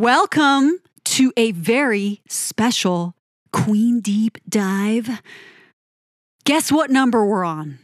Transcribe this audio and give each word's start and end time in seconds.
Welcome 0.00 0.78
to 1.06 1.32
a 1.36 1.50
very 1.50 2.22
special 2.28 3.16
Queen 3.52 3.98
Deep 3.98 4.38
Dive. 4.48 5.20
Guess 6.44 6.70
what 6.70 6.88
number 6.88 7.26
we're 7.26 7.42
on? 7.42 7.80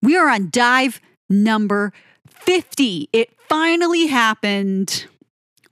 We 0.00 0.16
are 0.16 0.30
on 0.30 0.48
dive 0.50 1.02
number 1.28 1.92
50. 2.26 3.10
It 3.12 3.28
finally 3.50 4.06
happened. 4.06 5.04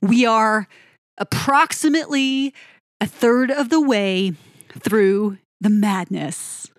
We 0.02 0.26
are 0.26 0.68
approximately 1.16 2.52
a 3.00 3.06
third 3.06 3.50
of 3.50 3.70
the 3.70 3.80
way 3.80 4.34
through 4.80 5.38
the 5.62 5.70
madness. 5.70 6.70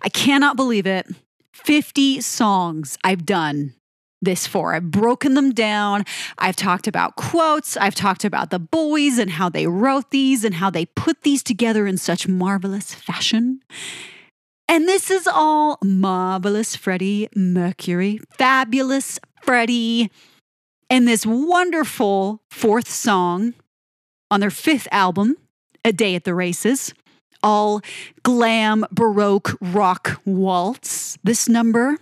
I 0.00 0.10
cannot 0.10 0.54
believe 0.54 0.86
it. 0.86 1.08
50 1.54 2.20
songs 2.20 2.98
I've 3.02 3.26
done 3.26 3.74
this 4.22 4.46
for. 4.46 4.74
I've 4.74 4.90
broken 4.90 5.34
them 5.34 5.52
down. 5.52 6.04
I've 6.38 6.56
talked 6.56 6.86
about 6.86 7.16
quotes. 7.16 7.76
I've 7.76 7.94
talked 7.94 8.24
about 8.24 8.50
the 8.50 8.58
boys 8.58 9.18
and 9.18 9.30
how 9.30 9.48
they 9.48 9.66
wrote 9.66 10.10
these 10.10 10.44
and 10.44 10.54
how 10.54 10.70
they 10.70 10.86
put 10.86 11.22
these 11.22 11.42
together 11.42 11.86
in 11.86 11.98
such 11.98 12.26
marvelous 12.26 12.94
fashion. 12.94 13.60
And 14.68 14.88
this 14.88 15.10
is 15.10 15.26
all 15.26 15.78
marvelous 15.82 16.74
Freddie 16.74 17.28
Mercury, 17.36 18.20
fabulous 18.30 19.20
Freddie, 19.42 20.10
and 20.90 21.06
this 21.06 21.24
wonderful 21.24 22.42
fourth 22.50 22.88
song 22.88 23.54
on 24.30 24.40
their 24.40 24.50
fifth 24.50 24.88
album, 24.90 25.36
A 25.84 25.92
Day 25.92 26.16
at 26.16 26.24
the 26.24 26.34
Races, 26.34 26.92
all 27.42 27.80
glam 28.24 28.84
Baroque 28.90 29.56
rock 29.60 30.20
waltz. 30.24 31.16
This 31.22 31.48
number 31.48 31.98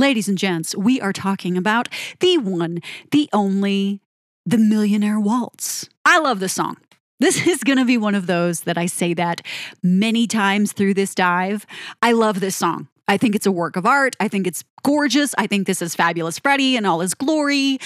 Ladies 0.00 0.28
and 0.28 0.38
gents, 0.38 0.76
we 0.76 1.00
are 1.00 1.12
talking 1.12 1.56
about 1.56 1.88
the 2.20 2.38
one, 2.38 2.78
the 3.10 3.28
only, 3.32 4.00
the 4.46 4.56
Millionaire 4.56 5.18
Waltz. 5.18 5.88
I 6.04 6.20
love 6.20 6.38
this 6.38 6.52
song. 6.52 6.76
This 7.18 7.44
is 7.48 7.64
going 7.64 7.78
to 7.78 7.84
be 7.84 7.98
one 7.98 8.14
of 8.14 8.28
those 8.28 8.60
that 8.60 8.78
I 8.78 8.86
say 8.86 9.12
that 9.14 9.42
many 9.82 10.28
times 10.28 10.72
through 10.72 10.94
this 10.94 11.16
dive. 11.16 11.66
I 12.00 12.12
love 12.12 12.38
this 12.38 12.54
song. 12.54 12.86
I 13.08 13.16
think 13.16 13.34
it's 13.34 13.46
a 13.46 13.50
work 13.50 13.74
of 13.74 13.86
art. 13.86 14.14
I 14.20 14.28
think 14.28 14.46
it's 14.46 14.62
gorgeous. 14.84 15.34
I 15.36 15.48
think 15.48 15.66
this 15.66 15.82
is 15.82 15.96
fabulous 15.96 16.38
Freddie 16.38 16.76
and 16.76 16.86
all 16.86 17.00
his 17.00 17.14
glory. 17.14 17.80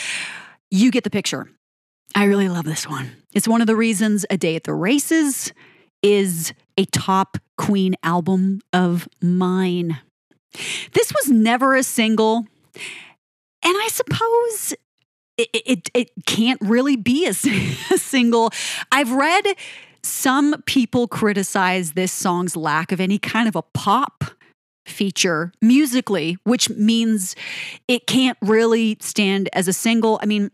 You 0.71 0.91
get 0.91 1.05
the 1.05 1.11
picture. 1.11 1.49
I 2.15 2.25
really 2.25 2.51
love 2.51 2.65
this 2.65 2.87
one. 2.87 3.13
It's 3.33 3.49
one 3.49 3.63
of 3.63 3.67
the 3.67 3.77
reasons 3.77 4.27
A 4.29 4.37
Day 4.37 4.55
at 4.55 4.65
the 4.65 4.75
Races 4.75 5.51
is 6.03 6.53
a 6.77 6.85
top 6.85 7.39
Queen 7.57 7.95
album 8.03 8.61
of 8.75 9.09
mine. 9.23 9.99
This 10.93 11.13
was 11.13 11.31
never 11.31 11.75
a 11.75 11.83
single. 11.83 12.47
And 13.65 13.77
I 13.77 13.89
suppose 13.91 14.75
it, 15.39 15.49
it, 15.53 15.91
it 15.95 16.11
can't 16.27 16.61
really 16.61 16.97
be 16.97 17.27
a, 17.27 17.31
a 17.95 17.99
single. 17.99 18.51
I've 18.91 19.13
read 19.13 19.45
some 20.03 20.63
people 20.67 21.07
criticize 21.07 21.93
this 21.93 22.13
song's 22.13 22.57
lack 22.57 22.93
of 22.93 23.01
any 23.01 23.19
kind 23.19 23.49
of 23.49 23.57
a 23.57 23.63
pop 23.63 24.25
feature 24.85 25.53
musically, 25.61 26.39
which 26.45 26.69
means 26.71 27.37
it 27.87 28.07
can't 28.07 28.37
really 28.43 28.97
stand 29.01 29.49
as 29.53 29.69
a 29.69 29.73
single. 29.73 30.19
I 30.21 30.27
mean, 30.27 30.51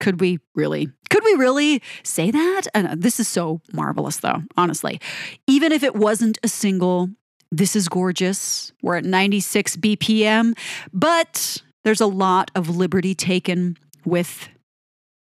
could 0.00 0.20
we 0.20 0.40
really 0.54 0.88
could 1.10 1.22
we 1.24 1.34
really 1.34 1.80
say 2.02 2.30
that 2.32 2.66
this 2.96 3.20
is 3.20 3.28
so 3.28 3.60
marvelous 3.72 4.16
though 4.16 4.42
honestly 4.56 5.00
even 5.46 5.70
if 5.70 5.84
it 5.84 5.94
wasn't 5.94 6.38
a 6.42 6.48
single 6.48 7.08
this 7.52 7.76
is 7.76 7.88
gorgeous. 7.88 8.72
We're 8.82 8.96
at 8.96 9.04
96 9.04 9.76
BPM, 9.76 10.58
but 10.92 11.62
there's 11.84 12.00
a 12.00 12.06
lot 12.06 12.50
of 12.54 12.74
liberty 12.74 13.14
taken 13.14 13.76
with 14.04 14.48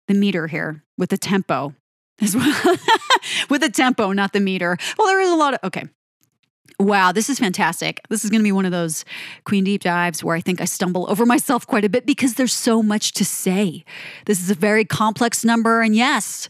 the 0.06 0.14
meter 0.14 0.46
here, 0.46 0.84
with 0.96 1.10
the 1.10 1.18
tempo 1.18 1.74
as 2.20 2.36
well. 2.36 2.76
with 3.50 3.60
the 3.60 3.70
tempo, 3.70 4.12
not 4.12 4.32
the 4.32 4.40
meter. 4.40 4.78
Well, 4.96 5.08
there 5.08 5.20
is 5.20 5.30
a 5.30 5.36
lot 5.36 5.54
of, 5.54 5.60
okay. 5.64 5.88
Wow, 6.78 7.12
this 7.12 7.28
is 7.28 7.38
fantastic. 7.38 8.00
This 8.08 8.24
is 8.24 8.30
going 8.30 8.40
to 8.40 8.44
be 8.44 8.52
one 8.52 8.64
of 8.64 8.72
those 8.72 9.04
Queen 9.44 9.64
Deep 9.64 9.82
Dives 9.82 10.22
where 10.22 10.36
I 10.36 10.40
think 10.40 10.60
I 10.60 10.64
stumble 10.64 11.10
over 11.10 11.26
myself 11.26 11.66
quite 11.66 11.84
a 11.84 11.88
bit 11.88 12.06
because 12.06 12.34
there's 12.34 12.54
so 12.54 12.82
much 12.82 13.12
to 13.12 13.24
say. 13.24 13.84
This 14.26 14.40
is 14.40 14.50
a 14.50 14.54
very 14.54 14.84
complex 14.84 15.44
number. 15.44 15.80
And 15.80 15.94
yes, 15.94 16.48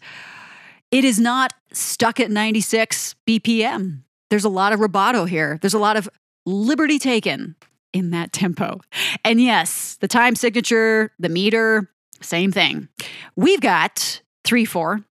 it 0.91 1.05
is 1.05 1.19
not 1.19 1.55
stuck 1.73 2.21
at 2.21 2.31
96 2.31 3.15
BPM 3.27 4.03
there's 4.33 4.47
a 4.47 4.49
lot 4.49 4.73
of 4.73 4.81
rubato 4.81 5.29
here. 5.29 5.59
There's 5.61 5.75
a 5.75 5.79
lot 5.79 5.99
of 5.99 6.09
liberty 6.47 6.99
taken 6.99 7.55
in 7.93 8.13
that 8.13 8.33
tempo. 8.33 8.81
And 9.27 9.39
yes, 9.43 9.99
the 10.01 10.09
time 10.09 10.37
signature, 10.37 11.13
the 11.19 11.29
meter, 11.29 11.91
same 12.23 12.51
thing. 12.51 12.89
We've 13.37 13.61
got 13.61 14.23
3 14.45 14.65
4, 14.65 15.05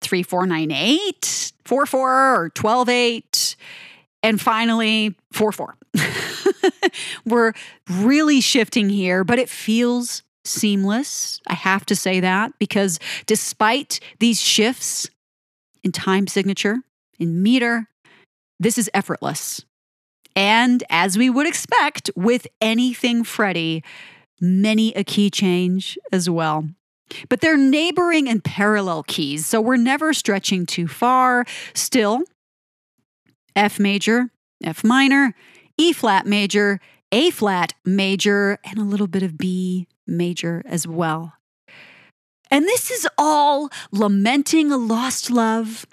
3 0.00 0.22
4 0.22 0.46
9 0.46 0.70
8, 0.70 1.52
4 1.66 1.84
4 1.86 2.10
or 2.36 2.48
12 2.48 2.88
8, 2.88 3.56
and 4.22 4.40
finally 4.40 5.14
4 5.30 5.52
4. 5.52 5.76
We're 7.26 7.52
really 7.90 8.40
shifting 8.40 8.88
here, 8.88 9.24
but 9.24 9.38
it 9.38 9.50
feels 9.50 10.22
seamless. 10.46 11.38
I 11.46 11.52
have 11.52 11.84
to 11.84 11.94
say 11.94 12.20
that 12.20 12.58
because 12.58 12.98
despite 13.26 14.00
these 14.20 14.40
shifts 14.40 15.10
in 15.84 15.92
time 15.92 16.26
signature, 16.26 16.78
in 17.18 17.42
meter, 17.42 17.88
this 18.58 18.78
is 18.78 18.90
effortless. 18.94 19.64
And 20.36 20.84
as 20.90 21.18
we 21.18 21.30
would 21.30 21.46
expect 21.46 22.10
with 22.14 22.46
anything 22.60 23.24
Freddie, 23.24 23.82
many 24.40 24.92
a 24.94 25.04
key 25.04 25.30
change 25.30 25.98
as 26.12 26.30
well. 26.30 26.68
But 27.28 27.40
they're 27.40 27.56
neighboring 27.56 28.28
and 28.28 28.44
parallel 28.44 29.02
keys, 29.02 29.46
so 29.46 29.60
we're 29.60 29.76
never 29.76 30.12
stretching 30.12 30.66
too 30.66 30.86
far. 30.86 31.44
Still, 31.74 32.22
F 33.56 33.80
major, 33.80 34.30
F 34.62 34.84
minor, 34.84 35.34
E 35.78 35.92
flat 35.92 36.26
major, 36.26 36.80
A 37.10 37.30
flat 37.30 37.74
major, 37.84 38.58
and 38.64 38.78
a 38.78 38.84
little 38.84 39.06
bit 39.06 39.22
of 39.22 39.38
B 39.38 39.88
major 40.06 40.62
as 40.66 40.86
well. 40.86 41.32
And 42.50 42.64
this 42.64 42.90
is 42.90 43.08
all 43.16 43.70
lamenting 43.90 44.70
a 44.70 44.76
lost 44.76 45.30
love, 45.30 45.86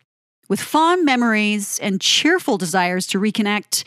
with 0.47 0.61
fond 0.61 1.05
memories 1.05 1.79
and 1.79 1.99
cheerful 2.01 2.57
desires 2.57 3.07
to 3.07 3.19
reconnect, 3.19 3.83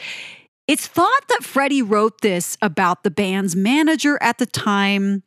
it's 0.67 0.87
thought 0.87 1.29
that 1.29 1.45
Freddie 1.45 1.83
wrote 1.83 2.21
this 2.21 2.59
about 2.61 3.03
the 3.03 3.11
band's 3.11 3.57
manager 3.57 4.19
at 4.21 4.39
the 4.39 4.47
time, 4.47 5.23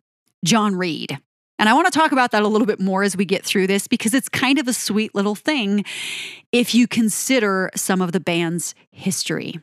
John 0.45 0.75
Reid. 0.75 1.19
And 1.57 1.69
I 1.69 1.73
want 1.73 1.85
to 1.85 1.97
talk 1.97 2.11
about 2.11 2.31
that 2.31 2.41
a 2.41 2.47
little 2.47 2.65
bit 2.65 2.79
more 2.79 3.03
as 3.03 3.15
we 3.15 3.23
get 3.23 3.45
through 3.45 3.67
this 3.67 3.87
because 3.87 4.15
it's 4.15 4.27
kind 4.27 4.57
of 4.57 4.67
a 4.67 4.73
sweet 4.73 5.13
little 5.13 5.35
thing 5.35 5.85
if 6.51 6.73
you 6.73 6.87
consider 6.87 7.69
some 7.75 8.01
of 8.01 8.13
the 8.13 8.19
band's 8.19 8.73
history. 8.91 9.59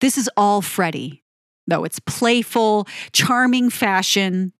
This 0.00 0.18
is 0.18 0.28
all 0.36 0.62
Freddie, 0.62 1.22
though 1.66 1.84
it's 1.84 2.00
playful, 2.00 2.88
charming 3.12 3.70
fashion, 3.70 4.52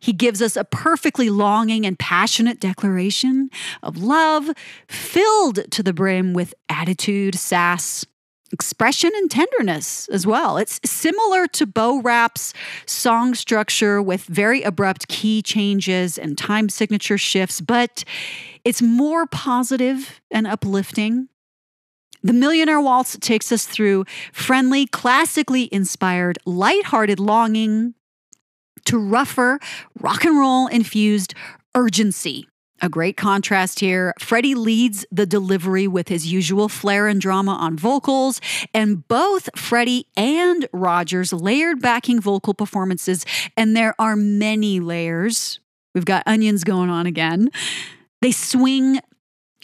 he 0.00 0.12
gives 0.12 0.42
us 0.42 0.56
a 0.56 0.64
perfectly 0.64 1.30
longing 1.30 1.86
and 1.86 1.98
passionate 1.98 2.58
declaration 2.58 3.50
of 3.82 3.98
love, 3.98 4.50
filled 4.88 5.70
to 5.70 5.82
the 5.82 5.92
brim 5.92 6.32
with 6.32 6.54
attitude, 6.68 7.34
sass, 7.34 8.04
expression, 8.52 9.12
and 9.14 9.30
tenderness 9.30 10.08
as 10.08 10.26
well. 10.26 10.56
It's 10.56 10.80
similar 10.84 11.46
to 11.48 11.66
Bo 11.66 12.00
Rhap's 12.00 12.52
song 12.86 13.34
structure 13.34 14.02
with 14.02 14.22
very 14.24 14.62
abrupt 14.62 15.08
key 15.08 15.42
changes 15.42 16.18
and 16.18 16.36
time 16.36 16.68
signature 16.68 17.18
shifts, 17.18 17.60
but 17.60 18.04
it's 18.64 18.82
more 18.82 19.26
positive 19.26 20.20
and 20.30 20.46
uplifting. 20.46 21.28
The 22.22 22.32
Millionaire 22.34 22.80
Waltz 22.80 23.16
takes 23.18 23.50
us 23.50 23.66
through 23.66 24.04
friendly, 24.32 24.86
classically 24.86 25.68
inspired, 25.72 26.38
lighthearted 26.44 27.18
longing, 27.18 27.94
to 28.86 28.98
rougher, 28.98 29.58
rock 30.00 30.24
and 30.24 30.38
roll 30.38 30.66
infused 30.66 31.34
urgency. 31.74 32.46
A 32.82 32.88
great 32.88 33.16
contrast 33.16 33.80
here. 33.80 34.14
Freddie 34.18 34.54
leads 34.54 35.04
the 35.12 35.26
delivery 35.26 35.86
with 35.86 36.08
his 36.08 36.32
usual 36.32 36.68
flair 36.68 37.08
and 37.08 37.20
drama 37.20 37.52
on 37.52 37.76
vocals, 37.76 38.40
and 38.72 39.06
both 39.06 39.50
Freddie 39.54 40.06
and 40.16 40.66
Rogers 40.72 41.32
layered 41.32 41.82
backing 41.82 42.20
vocal 42.20 42.54
performances, 42.54 43.26
and 43.56 43.76
there 43.76 43.94
are 43.98 44.16
many 44.16 44.80
layers. 44.80 45.60
We've 45.94 46.06
got 46.06 46.22
onions 46.26 46.64
going 46.64 46.88
on 46.88 47.06
again. 47.06 47.50
They 48.22 48.32
swing 48.32 49.00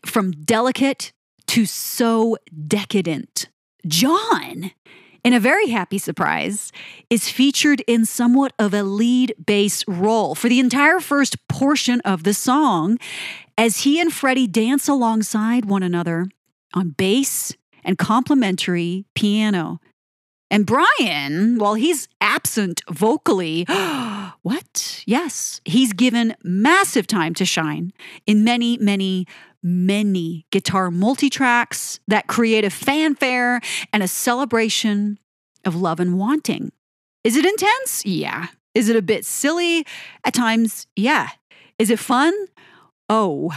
from 0.04 0.32
delicate 0.32 1.12
to 1.48 1.64
so 1.64 2.36
decadent. 2.66 3.48
John 3.86 4.72
in 5.26 5.34
a 5.34 5.40
very 5.40 5.70
happy 5.70 5.99
surprise, 5.99 6.70
is 7.11 7.28
featured 7.28 7.82
in 7.88 8.05
somewhat 8.05 8.52
of 8.61 8.73
a 8.73 8.84
lead 8.84 9.34
bass 9.44 9.82
role 9.88 10.37
for 10.37 10.49
the 10.49 10.61
entire 10.61 11.00
first 11.00 11.49
portion 11.49 12.00
of 12.02 12.23
the 12.23 12.32
song 12.32 12.96
as 13.58 13.78
he 13.78 14.00
and 14.00 14.12
Freddie 14.12 14.46
dance 14.46 14.87
alongside 14.87 15.64
one 15.64 15.82
another 15.82 16.28
on 16.75 16.90
bass 16.90 17.52
and 17.82 17.99
complementary 17.99 19.05
piano. 19.17 19.81
And 20.49 20.64
Brian, 20.64 21.58
while 21.58 21.75
he's 21.75 22.06
absent 22.20 22.82
vocally, 22.88 23.64
what? 24.43 25.02
Yes, 25.06 25.61
he's 25.64 25.93
given 25.93 26.37
massive 26.44 27.08
time 27.08 27.34
to 27.34 27.44
shine 27.44 27.93
in 28.28 28.44
many, 28.44 28.78
many, 28.78 29.26
many 29.66 30.46
guitar 30.52 30.92
multi 30.92 31.28
tracks 31.28 31.98
that 32.06 32.28
create 32.28 32.64
a 32.64 32.70
fanfare 32.70 33.60
and 33.92 34.02
a 34.02 34.08
celebration 34.08 35.18
of 35.64 35.74
love 35.74 35.98
and 35.98 36.16
wanting. 36.16 36.70
Is 37.24 37.36
it 37.36 37.44
intense? 37.44 38.06
Yeah. 38.06 38.46
Is 38.74 38.88
it 38.88 38.94
a 38.94 39.02
bit 39.02 39.24
silly? 39.24 39.84
At 40.24 40.34
times, 40.34 40.86
yeah. 40.94 41.30
Is 41.80 41.90
it 41.90 41.98
fun? 41.98 42.32
Oh, 43.08 43.52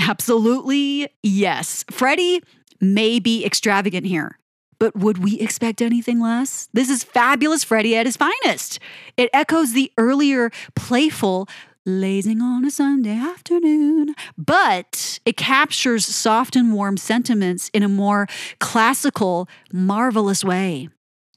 absolutely 0.00 1.08
yes. 1.22 1.84
Freddie 1.90 2.42
may 2.80 3.20
be 3.20 3.44
extravagant 3.44 4.06
here, 4.06 4.38
but 4.80 4.96
would 4.96 5.22
we 5.22 5.38
expect 5.38 5.80
anything 5.80 6.18
less? 6.18 6.68
This 6.72 6.90
is 6.90 7.04
fabulous 7.04 7.62
Freddie 7.62 7.96
at 7.96 8.06
his 8.06 8.16
finest. 8.16 8.80
It 9.16 9.30
echoes 9.32 9.72
the 9.72 9.92
earlier 9.96 10.50
playful 10.74 11.48
lazing 11.84 12.40
on 12.40 12.64
a 12.64 12.70
Sunday 12.70 13.16
afternoon, 13.16 14.14
but 14.38 15.18
it 15.24 15.36
captures 15.36 16.06
soft 16.06 16.56
and 16.56 16.72
warm 16.72 16.96
sentiments 16.96 17.70
in 17.72 17.82
a 17.82 17.88
more 17.88 18.26
classical, 18.60 19.48
marvelous 19.72 20.44
way. 20.44 20.88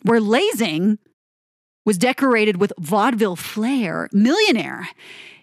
Where 0.03 0.21
lazing 0.21 0.99
was 1.85 1.97
decorated 1.97 2.57
with 2.57 2.73
vaudeville 2.79 3.35
flair, 3.35 4.09
millionaire 4.11 4.87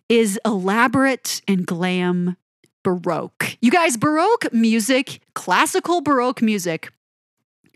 is 0.08 0.38
elaborate 0.44 1.40
and 1.48 1.66
glam 1.66 2.37
Baroque. 2.84 3.56
You 3.60 3.70
guys, 3.70 3.96
Baroque 3.96 4.52
music, 4.52 5.20
classical 5.34 6.00
Baroque 6.00 6.43
music, 6.43 6.93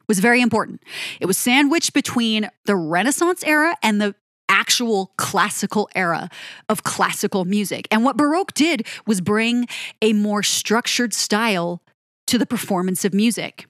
was 0.08 0.19
very 0.20 0.40
important. 0.40 0.82
It 1.20 1.26
was 1.26 1.38
sandwiched 1.38 1.93
between 1.93 2.49
the 2.64 2.76
Renaissance 2.76 3.43
era 3.44 3.76
and 3.82 4.00
the 4.00 4.14
actual 4.56 5.12
classical 5.19 5.88
era 5.94 6.31
of 6.70 6.82
classical 6.82 7.44
music. 7.44 7.87
And 7.91 8.03
what 8.03 8.17
Baroque 8.17 8.55
did 8.55 8.87
was 9.06 9.20
bring 9.20 9.67
a 10.00 10.14
more 10.14 10.43
structured 10.43 11.12
style 11.12 11.82
to 12.26 12.38
the 12.38 12.47
performance 12.47 13.05
of 13.05 13.12
music. 13.12 13.67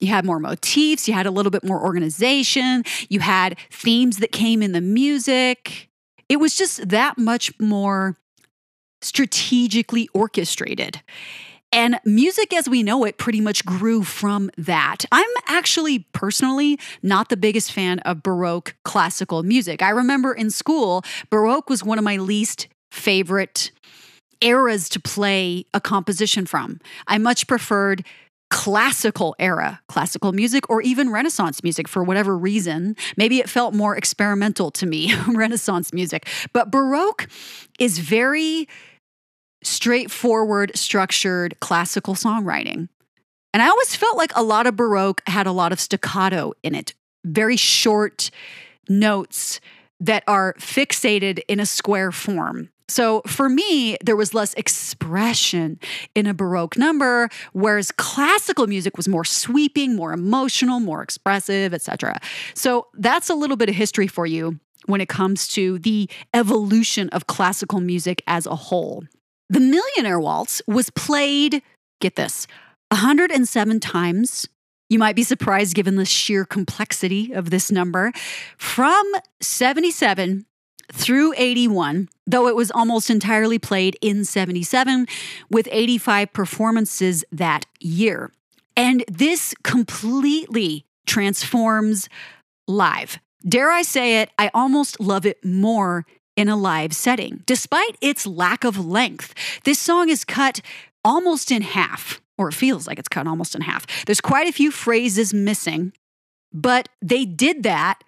You 0.00 0.08
had 0.08 0.26
more 0.26 0.38
motifs, 0.38 1.08
you 1.08 1.14
had 1.14 1.26
a 1.26 1.30
little 1.30 1.50
bit 1.50 1.64
more 1.64 1.82
organization, 1.82 2.84
you 3.08 3.20
had 3.20 3.58
themes 3.70 4.18
that 4.18 4.30
came 4.30 4.62
in 4.62 4.72
the 4.72 4.82
music. 4.82 5.88
It 6.28 6.36
was 6.36 6.54
just 6.54 6.88
that 6.90 7.16
much 7.16 7.50
more 7.58 8.16
strategically 9.00 10.08
orchestrated. 10.12 11.02
And 11.72 12.00
music 12.04 12.54
as 12.54 12.68
we 12.68 12.82
know 12.82 13.04
it 13.04 13.18
pretty 13.18 13.40
much 13.40 13.64
grew 13.64 14.02
from 14.02 14.50
that. 14.56 15.04
I'm 15.12 15.28
actually 15.46 16.06
personally 16.12 16.78
not 17.02 17.28
the 17.28 17.36
biggest 17.36 17.72
fan 17.72 17.98
of 18.00 18.22
Baroque 18.22 18.74
classical 18.84 19.42
music. 19.42 19.82
I 19.82 19.90
remember 19.90 20.32
in 20.32 20.50
school, 20.50 21.02
Baroque 21.30 21.68
was 21.68 21.84
one 21.84 21.98
of 21.98 22.04
my 22.04 22.16
least 22.16 22.68
favorite 22.90 23.70
eras 24.40 24.88
to 24.90 25.00
play 25.00 25.66
a 25.74 25.80
composition 25.80 26.46
from. 26.46 26.80
I 27.06 27.18
much 27.18 27.46
preferred 27.46 28.04
classical 28.50 29.36
era 29.38 29.80
classical 29.88 30.32
music 30.32 30.68
or 30.70 30.80
even 30.80 31.10
Renaissance 31.10 31.62
music 31.62 31.86
for 31.86 32.02
whatever 32.02 32.36
reason. 32.36 32.96
Maybe 33.16 33.40
it 33.40 33.48
felt 33.48 33.74
more 33.74 33.94
experimental 33.94 34.70
to 34.72 34.86
me, 34.86 35.12
Renaissance 35.28 35.92
music. 35.92 36.26
But 36.52 36.70
Baroque 36.70 37.28
is 37.78 37.98
very 37.98 38.66
straightforward, 39.62 40.76
structured 40.76 41.58
classical 41.60 42.14
songwriting. 42.14 42.88
And 43.52 43.62
I 43.62 43.68
always 43.68 43.96
felt 43.96 44.16
like 44.16 44.32
a 44.36 44.42
lot 44.42 44.66
of 44.66 44.76
Baroque 44.76 45.22
had 45.26 45.46
a 45.46 45.52
lot 45.52 45.72
of 45.72 45.80
staccato 45.80 46.52
in 46.62 46.74
it, 46.74 46.94
very 47.24 47.56
short 47.56 48.30
notes 48.88 49.60
that 50.00 50.22
are 50.26 50.54
fixated 50.58 51.40
in 51.48 51.60
a 51.60 51.66
square 51.66 52.12
form. 52.12 52.70
So 52.90 53.20
for 53.26 53.50
me, 53.50 53.98
there 54.02 54.16
was 54.16 54.32
less 54.32 54.54
expression 54.54 55.78
in 56.14 56.26
a 56.26 56.32
Baroque 56.32 56.78
number, 56.78 57.28
whereas 57.52 57.92
classical 57.92 58.66
music 58.66 58.96
was 58.96 59.06
more 59.06 59.24
sweeping, 59.24 59.94
more 59.94 60.12
emotional, 60.12 60.80
more 60.80 61.02
expressive, 61.02 61.74
etc. 61.74 62.18
So 62.54 62.86
that's 62.94 63.28
a 63.28 63.34
little 63.34 63.56
bit 63.56 63.68
of 63.68 63.74
history 63.74 64.06
for 64.06 64.26
you 64.26 64.58
when 64.86 65.02
it 65.02 65.08
comes 65.08 65.48
to 65.48 65.78
the 65.80 66.08
evolution 66.32 67.10
of 67.10 67.26
classical 67.26 67.80
music 67.80 68.22
as 68.26 68.46
a 68.46 68.56
whole. 68.56 69.04
The 69.50 69.60
Millionaire 69.60 70.20
Waltz 70.20 70.60
was 70.66 70.90
played, 70.90 71.62
get 72.00 72.16
this, 72.16 72.46
107 72.90 73.80
times. 73.80 74.46
You 74.90 74.98
might 74.98 75.16
be 75.16 75.22
surprised 75.22 75.74
given 75.74 75.96
the 75.96 76.04
sheer 76.04 76.44
complexity 76.44 77.32
of 77.32 77.50
this 77.50 77.70
number. 77.70 78.12
From 78.56 79.04
77 79.40 80.46
through 80.92 81.34
81, 81.36 82.08
though 82.26 82.48
it 82.48 82.56
was 82.56 82.70
almost 82.70 83.10
entirely 83.10 83.58
played 83.58 83.98
in 84.00 84.24
77, 84.24 85.06
with 85.50 85.68
85 85.70 86.32
performances 86.32 87.24
that 87.30 87.66
year. 87.80 88.32
And 88.76 89.04
this 89.08 89.54
completely 89.62 90.86
transforms 91.06 92.08
live. 92.66 93.18
Dare 93.46 93.70
I 93.70 93.82
say 93.82 94.20
it, 94.20 94.30
I 94.38 94.50
almost 94.54 95.00
love 95.00 95.26
it 95.26 95.44
more 95.44 96.06
in 96.38 96.48
a 96.48 96.56
live 96.56 96.92
setting. 96.94 97.42
Despite 97.46 97.98
its 98.00 98.24
lack 98.24 98.62
of 98.62 98.78
length, 98.78 99.34
this 99.64 99.80
song 99.80 100.08
is 100.08 100.24
cut 100.24 100.60
almost 101.04 101.50
in 101.50 101.62
half, 101.62 102.20
or 102.38 102.48
it 102.48 102.54
feels 102.54 102.86
like 102.86 102.98
it's 102.98 103.08
cut 103.08 103.26
almost 103.26 103.56
in 103.56 103.62
half. 103.62 103.86
There's 104.06 104.20
quite 104.20 104.48
a 104.48 104.52
few 104.52 104.70
phrases 104.70 105.34
missing, 105.34 105.92
but 106.52 106.88
they 107.02 107.24
did 107.24 107.64
that 107.64 108.04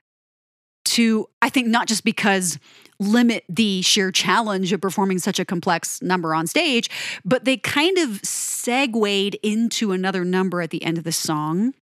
to, 0.86 1.28
I 1.42 1.48
think, 1.48 1.66
not 1.66 1.88
just 1.88 2.04
because 2.04 2.58
limit 3.00 3.42
the 3.48 3.82
sheer 3.82 4.12
challenge 4.12 4.72
of 4.72 4.80
performing 4.80 5.18
such 5.18 5.40
a 5.40 5.44
complex 5.44 6.00
number 6.00 6.32
on 6.32 6.46
stage, 6.46 6.88
but 7.24 7.44
they 7.44 7.56
kind 7.56 7.98
of 7.98 8.20
segued 8.22 9.36
into 9.42 9.90
another 9.90 10.24
number 10.24 10.62
at 10.62 10.70
the 10.70 10.84
end 10.84 10.98
of 10.98 11.04
the 11.04 11.12
song. 11.12 11.74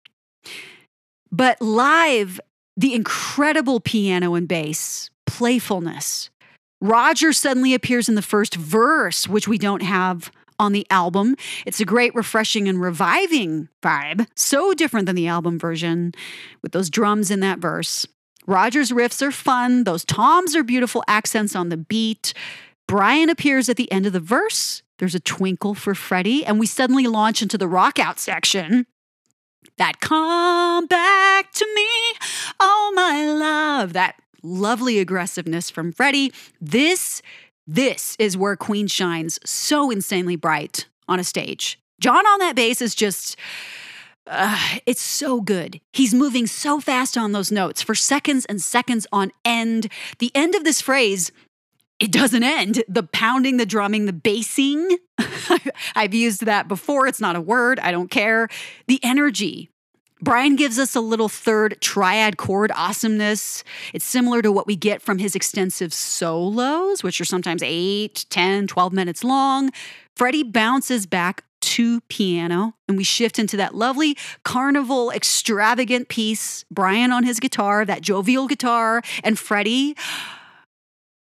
But 1.30 1.62
live, 1.62 2.40
the 2.78 2.94
incredible 2.94 3.82
piano 3.82 4.36
and 4.36 4.48
bass, 4.48 5.10
playfulness, 5.26 6.30
Roger 6.79 7.33
suddenly 7.33 7.74
appears 7.74 8.07
in 8.07 8.15
the 8.15 8.21
first 8.21 8.56
verse, 8.56 9.27
which 9.27 9.47
we 9.47 9.57
don't 9.57 9.81
have 9.81 10.31
on 10.59 10.74
the 10.74 10.88
album. 10.89 11.35
It's 11.65 11.79
a 11.79 11.85
great, 11.85 12.13
refreshing, 12.15 12.68
and 12.68 12.81
reviving 12.81 13.69
vibe. 13.81 14.27
So 14.35 14.74
different 14.74 15.06
than 15.06 15.15
the 15.15 15.27
album 15.27 15.59
version 15.59 16.13
with 16.62 16.71
those 16.71 16.89
drums 16.89 17.31
in 17.31 17.39
that 17.41 17.59
verse. 17.59 18.06
Roger's 18.45 18.91
riffs 18.91 19.21
are 19.21 19.31
fun. 19.31 19.83
Those 19.83 20.06
toms 20.06 20.56
are 20.56 20.63
beautiful 20.63 21.03
accents 21.07 21.55
on 21.55 21.69
the 21.69 21.77
beat. 21.77 22.34
Brian 22.88 23.29
appears 23.29 23.69
at 23.69 23.75
the 23.75 23.91
end 23.91 24.05
of 24.05 24.13
the 24.13 24.19
verse. 24.19 24.81
There's 25.00 25.15
a 25.15 25.19
twinkle 25.19 25.75
for 25.75 25.93
Freddie, 25.93 26.46
and 26.46 26.60
we 26.60 26.65
suddenly 26.65 27.05
launch 27.07 27.41
into 27.41 27.57
the 27.57 27.67
rock 27.67 28.00
out 28.00 28.19
section. 28.19 28.88
That 29.77 30.00
come 30.00 30.88
back 30.88 31.51
to 31.51 31.65
me, 31.75 31.88
oh 32.60 32.93
my 32.96 33.27
love. 33.27 33.93
That 33.93 34.15
lovely 34.48 35.00
aggressiveness 35.00 35.70
from 35.70 35.92
Freddie. 35.92 36.32
This, 36.62 37.22
this 37.66 38.16
is 38.20 38.38
where 38.38 38.56
Queen 38.56 38.88
shines 38.88 39.39
so 39.46 39.92
insanely 39.92 40.36
bright 40.36 40.88
on 41.08 41.20
a 41.20 41.24
stage. 41.24 41.80
John 42.00 42.25
on 42.25 42.39
that 42.39 42.56
bass 42.56 42.82
is 42.82 42.96
just. 42.96 43.36
Uh, 44.30 44.77
it's 44.86 45.01
so 45.01 45.39
good. 45.39 45.80
He's 45.94 46.13
moving 46.13 46.48
so 46.48 46.82
fast 46.82 47.18
on 47.18 47.32
those 47.32 47.50
notes 47.50 47.82
for 47.82 47.96
seconds 47.96 48.44
and 48.46 48.62
seconds 48.62 49.08
on 49.13 49.32
end. 49.46 49.89
The 50.20 50.34
end 50.36 50.54
of 50.54 50.66
this 50.66 50.82
phrase, 50.82 51.32
it 52.00 52.12
doesn't 52.12 52.44
end. 52.44 52.84
The 52.89 53.04
pounding, 53.04 53.56
the 53.56 53.66
drumming, 53.66 54.06
the 54.06 54.12
bassing. 54.12 54.98
I've 55.96 56.13
used 56.13 56.46
that 56.46 56.68
before. 56.68 57.08
It's 57.08 57.22
not 57.22 57.38
a 57.38 57.42
word. 57.42 57.80
I 57.80 57.92
don't 57.92 58.12
care. 58.12 58.50
The 58.88 59.00
energy, 59.01 59.70
Brian 60.21 60.55
gives 60.55 60.79
us 60.79 60.95
a 60.95 61.01
little 61.01 61.29
third 61.29 61.77
triad 61.79 62.38
chord 62.38 62.71
awesomeness. 62.75 63.63
It's 63.93 64.05
similar 64.05 64.41
to 64.41 64.51
what 64.51 64.65
we 64.65 64.75
get 64.75 65.01
from 65.01 65.19
his 65.19 65.36
extensive 65.36 65.93
solos, 65.93 67.03
which 67.03 67.21
are 67.21 67.25
sometimes 67.25 67.62
8, 67.63 68.25
10, 68.29 68.67
12 68.67 68.93
minutes 68.93 69.24
long. 69.24 69.71
Freddie 70.15 70.43
bounces 70.43 71.05
back 71.05 71.43
to 71.59 72.01
piano 72.01 72.74
and 72.88 72.97
we 72.97 73.03
shift 73.03 73.38
into 73.38 73.57
that 73.57 73.75
lovely 73.75 74.17
carnival 74.43 75.12
extravagant 75.12 76.07
piece. 76.07 76.65
Brian 76.71 77.12
on 77.12 77.24
his 77.24 77.39
guitar, 77.39 77.86
that 77.86 78.01
jovial 78.01 78.47
guitar, 78.47 79.01
and 79.24 79.38
Freddie. 79.38 79.95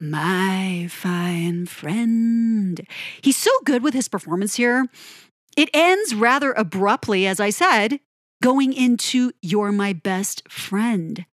My 0.01 0.89
fine 0.91 1.67
friend. 1.67 2.87
He's 3.21 3.37
so 3.37 3.51
good 3.65 3.83
with 3.83 3.95
his 3.95 4.09
performance 4.09 4.57
here. 4.57 4.87
It 5.57 5.71
ends 5.73 6.15
rather 6.15 6.53
abruptly, 6.53 7.27
as 7.27 7.41
I 7.41 7.51
said, 7.51 8.01
going 8.47 8.73
into 8.73 9.33
You're 9.43 9.73
My 9.73 9.93
Best 9.93 10.49
Friend. 10.49 11.27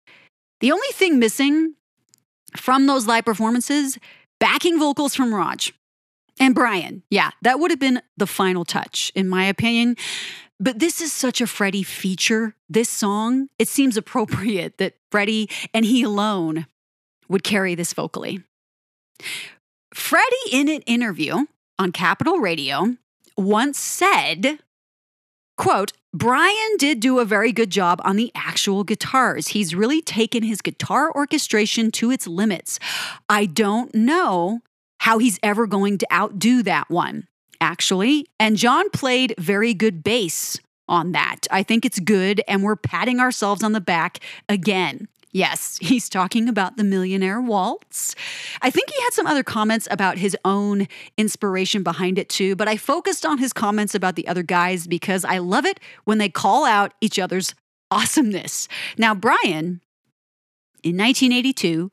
The 0.61 0.73
only 0.73 0.89
thing 0.93 1.19
missing 1.19 1.75
from 2.57 2.87
those 2.87 3.07
live 3.07 3.27
performances, 3.27 3.99
backing 4.41 4.79
vocals 4.79 5.15
from 5.15 5.35
Rog 5.35 5.61
and 6.41 6.55
Brian. 6.55 7.03
Yeah, 7.11 7.33
that 7.43 7.61
would 7.61 7.71
have 7.71 7.79
been 7.79 8.01
the 8.17 8.27
final 8.27 8.65
touch, 8.65 9.13
in 9.15 9.29
my 9.29 9.45
opinion. 9.45 9.97
But 10.59 10.79
this 10.79 11.03
is 11.03 11.13
such 11.13 11.43
a 11.43 11.47
Freddie 11.47 11.83
feature, 11.83 12.55
this 12.67 12.89
song. 12.89 13.49
It 13.59 13.69
seems 13.69 13.99
appropriate 13.99 14.79
that 14.79 14.95
Freddie 15.11 15.51
and 15.75 15.85
he 15.85 16.05
alone 16.05 16.65
would 17.29 17.45
carry 17.45 17.75
this 17.75 17.93
vocally. 17.93 18.43
Freddie, 19.93 20.51
in 20.51 20.71
an 20.71 20.81
interview 20.87 21.45
on 21.79 21.93
Capital 21.93 22.39
Radio, 22.39 22.97
once 23.37 23.79
said, 23.79 24.61
quote, 25.57 25.93
Brian 26.15 26.77
did 26.79 27.01
do 27.01 27.19
a 27.19 27.25
very 27.25 27.53
good 27.53 27.71
job 27.71 28.01
on 28.05 28.17
the 28.17 28.31
actual 28.35 28.85
guitars. 28.85 29.49
He's 29.49 29.75
really 29.75 30.03
taken 30.03 30.43
his 30.43 30.61
guitar 30.61 31.11
orchestration 31.15 31.91
to 31.93 32.11
its 32.11 32.27
limits. 32.27 32.79
I 33.29 33.47
don't 33.47 33.95
know 33.95 34.61
how 35.01 35.19
he's 35.19 35.39
ever 35.43 35.67
going 35.67 35.99
to 35.99 36.13
outdo 36.13 36.63
that 36.65 36.91
one, 36.91 37.27
actually. 37.61 38.27
And 38.39 38.57
John 38.57 38.91
played 38.91 39.35
very 39.39 39.73
good 39.75 40.05
bass 40.05 40.59
on 40.89 41.13
that. 41.13 41.47
I 41.51 41.63
think 41.63 41.87
it's 41.87 41.99
good, 41.99 42.43
and 42.47 42.63
we're 42.63 42.77
patting 42.77 43.19
ourselves 43.19 43.63
on 43.63 43.73
the 43.73 43.81
back 43.81 44.19
again. 44.49 45.09
Yes, 45.33 45.79
he's 45.81 46.11
talking 46.11 46.47
about 46.47 46.77
the 46.77 46.85
Millionaire 46.85 47.41
Waltz. 47.41 48.15
I 48.61 48.71
think 48.71 48.91
he 48.91 49.03
had 49.03 49.15
some 49.15 49.27
other 49.27 49.43
comments 49.43 49.89
about 49.91 50.19
his 50.19 50.37
own 50.45 50.87
inspiration 51.17 51.83
behind 51.83 52.19
it 52.19 52.29
too, 52.29 52.55
but 52.55 52.69
I 52.69 52.77
focused 52.77 53.25
on 53.25 53.39
his 53.39 53.55
comments 53.55 53.95
about 53.95 54.15
the 54.15 54.29
other 54.29 54.43
guys 54.43 54.87
because 54.87 55.25
I 55.25 55.39
love 55.39 55.65
it 55.65 55.81
when 56.05 56.19
they 56.19 56.29
call 56.29 56.67
out 56.67 56.93
each 57.01 57.19
other's 57.19 57.55
awesomeness. 57.91 58.69
Now, 58.99 59.15
Brian, 59.15 59.81
in 60.83 60.97
1982, 60.99 61.91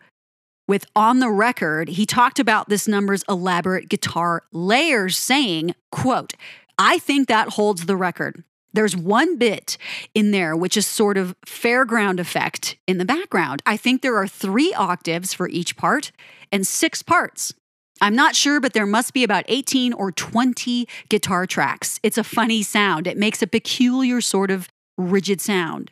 with 0.68 0.86
On 0.96 1.20
the 1.20 1.32
Record, 1.32 1.90
he 1.90 2.06
talked 2.06 2.40
about 2.40 2.68
this 2.68 2.88
number's 2.88 3.24
elaborate 3.30 3.88
guitar 3.90 4.44
layers, 4.52 5.18
saying, 5.18 5.76
quote, 5.92 6.34
I 6.78 7.00
think 7.00 7.28
that 7.28 7.50
holds 7.50 7.86
the 7.86 7.96
record. 7.96 8.44
There's 8.74 8.96
one 8.96 9.38
bit 9.38 9.78
in 10.14 10.32
there 10.32 10.56
which 10.56 10.78
is 10.78 10.86
sort 10.86 11.18
of 11.18 11.36
fairground 11.46 12.20
effect 12.20 12.78
in 12.88 12.98
the 12.98 13.06
background. 13.06 13.62
I 13.66 13.78
think 13.78 14.02
there 14.02 14.18
are 14.18 14.28
three 14.28 14.74
octaves 14.74 15.34
for 15.34 15.48
each 15.50 15.76
part 15.76 16.12
and 16.52 16.66
six 16.66 17.02
parts. 17.02 17.54
I'm 18.02 18.16
not 18.16 18.36
sure, 18.36 18.60
but 18.60 18.74
there 18.74 18.86
must 18.86 19.14
be 19.14 19.24
about 19.24 19.44
18 19.48 19.94
or 19.94 20.12
20 20.12 20.88
guitar 21.10 21.46
tracks. 21.46 22.00
It's 22.02 22.18
a 22.18 22.24
funny 22.24 22.64
sound. 22.64 23.08
It 23.08 23.18
makes 23.18 23.42
a 23.42 23.48
peculiar 23.48 24.22
sort 24.22 24.52
of 24.52 24.70
rigid 24.98 25.42
sound. 25.42 25.92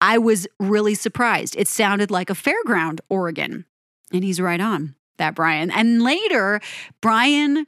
I 0.00 0.18
was 0.18 0.46
really 0.60 0.94
surprised. 0.94 1.56
It 1.56 1.66
sounded 1.66 2.10
like 2.10 2.30
a 2.30 2.34
fairground 2.34 3.00
organ. 3.08 3.64
And 4.12 4.22
he's 4.22 4.40
right 4.40 4.60
on 4.60 4.94
that, 5.18 5.34
Brian. 5.34 5.70
And 5.70 6.02
later, 6.02 6.60
Brian 7.00 7.66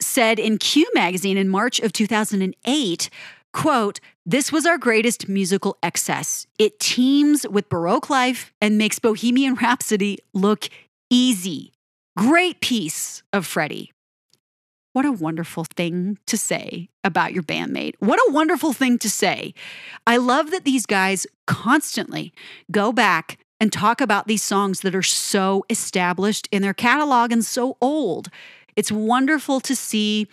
said 0.00 0.38
in 0.38 0.58
Q 0.58 0.86
magazine 0.94 1.38
in 1.38 1.48
March 1.48 1.80
of 1.80 1.92
2008 1.92 3.10
Quote, 3.54 4.00
this 4.26 4.50
was 4.50 4.66
our 4.66 4.76
greatest 4.76 5.28
musical 5.28 5.78
excess. 5.80 6.46
It 6.58 6.80
teems 6.80 7.46
with 7.48 7.68
Baroque 7.68 8.10
life 8.10 8.52
and 8.60 8.76
makes 8.76 8.98
Bohemian 8.98 9.54
Rhapsody 9.54 10.18
look 10.34 10.68
easy. 11.08 11.72
Great 12.18 12.60
piece 12.60 13.22
of 13.32 13.46
Freddie. 13.46 13.92
What 14.92 15.04
a 15.04 15.12
wonderful 15.12 15.64
thing 15.64 16.18
to 16.26 16.36
say 16.36 16.88
about 17.04 17.32
your 17.32 17.44
bandmate. 17.44 17.94
What 18.00 18.18
a 18.28 18.32
wonderful 18.32 18.72
thing 18.72 18.98
to 18.98 19.08
say. 19.08 19.54
I 20.06 20.16
love 20.16 20.50
that 20.50 20.64
these 20.64 20.84
guys 20.84 21.26
constantly 21.46 22.32
go 22.72 22.92
back 22.92 23.38
and 23.60 23.72
talk 23.72 24.00
about 24.00 24.26
these 24.26 24.42
songs 24.42 24.80
that 24.80 24.96
are 24.96 25.02
so 25.02 25.64
established 25.70 26.48
in 26.50 26.60
their 26.62 26.74
catalog 26.74 27.30
and 27.30 27.44
so 27.44 27.76
old. 27.80 28.30
It's 28.74 28.90
wonderful 28.90 29.60
to 29.60 29.76
see 29.76 30.26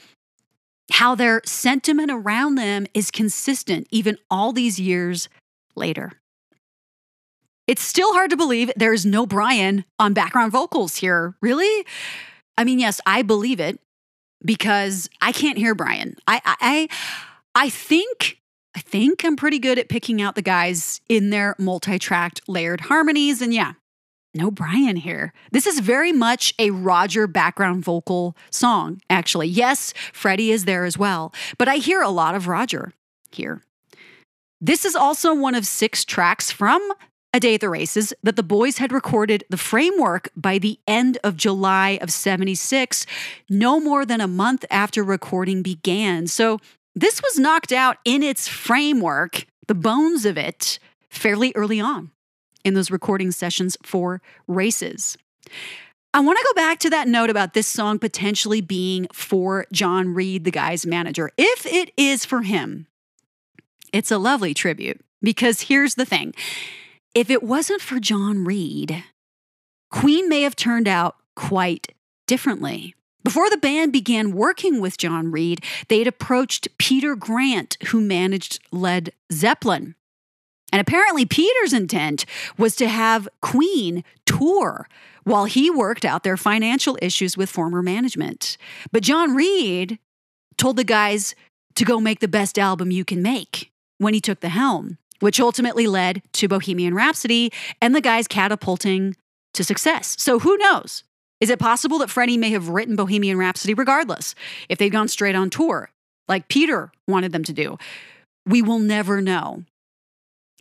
how 0.92 1.16
their 1.16 1.42
sentiment 1.46 2.12
around 2.12 2.56
them 2.56 2.86
is 2.94 3.12
consistent 3.12 3.88
even 3.92 4.18
all 4.30 4.52
these 4.52 4.80
years 4.80 5.30
later. 5.76 6.12
It's 7.68 7.82
still 7.82 8.14
hard 8.14 8.32
to 8.32 8.38
believe 8.38 8.72
there's 8.76 9.06
no 9.06 9.26
Brian 9.26 9.86
on 9.98 10.14
background 10.14 10.52
vocals 10.52 10.98
here. 10.98 11.36
Really? 11.42 11.86
I 12.58 12.64
mean, 12.64 12.80
yes, 12.80 13.00
I 13.06 13.22
believe 13.22 13.60
it 13.60 13.80
because 14.44 15.10
I 15.22 15.32
can't 15.32 15.58
hear 15.58 15.76
Brian. 15.76 16.16
I 16.28 16.42
I 16.46 16.88
I 17.56 17.70
think 17.70 18.40
I 18.76 18.80
think 18.80 19.24
I'm 19.24 19.36
pretty 19.36 19.60
good 19.60 19.80
at 19.80 19.90
picking 19.90 20.22
out 20.22 20.36
the 20.36 20.42
guys 20.42 21.02
in 21.08 21.30
their 21.30 21.56
multi-tracked 21.60 22.42
layered 22.48 22.82
harmonies 22.82 23.42
and 23.42 23.54
yeah, 23.54 23.74
no 24.34 24.52
Brian 24.52 24.96
here. 24.96 25.34
This 25.52 25.68
is 25.68 25.80
very 25.80 26.12
much 26.12 26.54
a 26.58 26.72
Roger 26.72 27.28
background 27.28 27.84
vocal 27.84 28.36
song, 28.50 29.02
actually. 29.10 29.48
Yes, 29.48 29.94
Freddie 30.14 30.52
is 30.52 30.66
there 30.66 30.86
as 30.86 30.98
well, 30.98 31.34
but 31.58 31.68
I 31.68 31.76
hear 31.76 32.02
a 32.02 32.10
lot 32.10 32.36
of 32.36 32.48
Roger 32.48 32.94
here. 33.32 33.62
This 34.60 34.86
is 34.86 34.96
also 34.96 35.34
one 35.34 35.56
of 35.56 35.66
six 35.66 36.06
tracks 36.06 36.52
from 36.52 36.82
A 37.34 37.40
Day 37.40 37.56
at 37.56 37.62
the 37.62 37.70
Races 37.70 38.14
that 38.24 38.36
the 38.36 38.44
boys 38.44 38.78
had 38.78 38.92
recorded 38.92 39.44
the 39.50 39.58
framework 39.58 40.30
by 40.36 40.60
the 40.60 40.80
end 40.88 41.18
of 41.24 41.36
July 41.36 41.98
of 42.02 42.12
76, 42.12 43.06
no 43.50 43.80
more 43.80 44.06
than 44.06 44.22
a 44.22 44.28
month 44.28 44.64
after 44.70 45.04
recording 45.04 45.62
began. 45.64 46.28
So 46.28 46.60
this 46.96 47.22
was 47.22 47.40
knocked 47.40 47.72
out 47.72 47.98
in 48.06 48.22
its 48.22 48.48
framework, 48.48 49.46
the 49.68 49.76
bones 49.76 50.26
of 50.26 50.38
it, 50.38 50.78
fairly 51.10 51.52
early 51.56 51.82
on 51.82 52.12
in 52.64 52.74
those 52.74 52.92
recording 52.92 53.32
sessions 53.32 53.78
for 53.84 54.22
races. 54.48 55.18
I 56.14 56.20
want 56.20 56.38
to 56.38 56.46
go 56.46 56.54
back 56.54 56.80
to 56.80 56.90
that 56.90 57.08
note 57.08 57.30
about 57.30 57.54
this 57.54 57.68
song 57.68 57.98
potentially 57.98 58.60
being 58.60 59.08
for 59.14 59.66
John 59.72 60.14
Reid, 60.14 60.44
the 60.44 60.52
guy's 60.52 60.86
manager. 60.86 61.32
If 61.38 61.66
it 61.66 61.92
is 61.96 62.26
for 62.26 62.42
him, 62.42 62.88
it's 63.94 64.12
a 64.12 64.18
lovely 64.18 64.54
tribute 64.54 65.00
because 65.22 65.62
here's 65.62 65.96
the 65.96 66.06
thing 66.06 66.34
if 67.16 67.30
it 67.30 67.44
wasn't 67.44 67.82
for 67.82 68.00
John 68.00 68.44
Reid, 68.44 69.04
Queen 69.90 70.28
may 70.30 70.42
have 70.42 70.56
turned 70.56 70.88
out 70.88 71.16
quite 71.36 71.94
differently. 72.28 72.96
Before 73.24 73.50
the 73.50 73.58
band 73.58 73.94
began 73.94 74.32
working 74.32 74.82
with 74.82 74.98
John 74.98 75.32
Reid, 75.32 75.64
they'd 75.90 76.08
approached 76.08 76.68
Peter 76.78 77.16
Grant, 77.16 77.78
who 77.88 78.02
managed 78.02 78.60
Led 78.72 79.12
Zeppelin. 79.32 79.96
And 80.72 80.80
apparently, 80.80 81.26
Peter's 81.26 81.74
intent 81.74 82.26
was 82.58 82.76
to 82.78 82.88
have 82.88 83.28
Queen 83.42 84.04
tour 84.26 84.88
while 85.24 85.46
he 85.46 85.70
worked 85.70 86.06
out 86.06 86.24
their 86.24 86.38
financial 86.38 86.98
issues 87.02 87.38
with 87.38 87.50
former 87.50 87.82
management. 87.82 88.58
But 88.92 89.04
John 89.04 89.36
Reid 89.36 90.00
told 90.58 90.78
the 90.78 90.84
guys 90.84 91.36
to 91.76 91.86
go 91.86 92.00
make 92.00 92.20
the 92.20 92.28
best 92.28 92.58
album 92.58 92.92
you 92.92 93.06
can 93.06 93.22
make 93.22 93.72
when 93.98 94.14
he 94.14 94.22
took 94.22 94.40
the 94.40 94.50
helm, 94.50 94.98
which 95.20 95.40
ultimately 95.40 95.88
led 95.88 96.22
to 96.34 96.48
Bohemian 96.48 96.94
Rhapsody 96.94 97.52
and 97.82 97.96
the 97.96 98.02
guys 98.02 98.28
catapulting 98.28 99.16
to 99.54 99.64
success. 99.64 100.16
So 100.20 100.40
who 100.40 100.58
knows? 100.58 101.04
Is 101.40 101.50
it 101.50 101.60
possible 101.60 101.98
that 102.00 102.10
Freddie 102.10 102.38
may 102.38 102.52
have 102.52 102.70
written 102.70 102.96
Bohemian 102.96 103.38
Rhapsody 103.38 103.74
regardless 103.74 104.36
if 104.70 104.78
they'd 104.78 104.90
gone 104.90 105.08
straight 105.08 105.36
on 105.36 105.50
tour, 105.50 105.90
like 106.28 106.48
Peter 106.48 106.92
wanted 107.08 107.32
them 107.32 107.44
to 107.44 107.54
do? 107.54 107.78
We 108.46 108.62
will 108.62 108.80
never 108.80 109.22
know. 109.22 109.64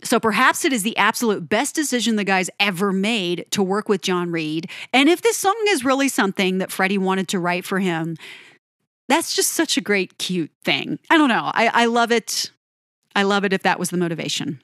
So 0.02 0.18
perhaps 0.18 0.64
it 0.64 0.72
is 0.72 0.82
the 0.82 0.96
absolute 0.96 1.48
best 1.48 1.74
decision 1.74 2.16
the 2.16 2.24
guys 2.24 2.50
ever 2.58 2.92
made 2.92 3.46
to 3.50 3.62
work 3.62 3.88
with 3.88 4.02
John 4.02 4.30
Reid. 4.30 4.70
And 4.92 5.08
if 5.08 5.22
this 5.22 5.36
song 5.36 5.56
is 5.68 5.84
really 5.84 6.08
something 6.08 6.58
that 6.58 6.72
Freddie 6.72 6.98
wanted 6.98 7.28
to 7.28 7.38
write 7.38 7.64
for 7.64 7.78
him, 7.78 8.16
that's 9.08 9.34
just 9.34 9.52
such 9.52 9.76
a 9.76 9.80
great, 9.80 10.18
cute 10.18 10.52
thing. 10.64 10.98
I 11.10 11.18
don't 11.18 11.28
know. 11.28 11.50
I, 11.52 11.68
I 11.68 11.84
love 11.86 12.12
it. 12.12 12.50
I 13.14 13.24
love 13.24 13.44
it 13.44 13.52
if 13.52 13.62
that 13.64 13.78
was 13.78 13.90
the 13.90 13.96
motivation. 13.96 14.62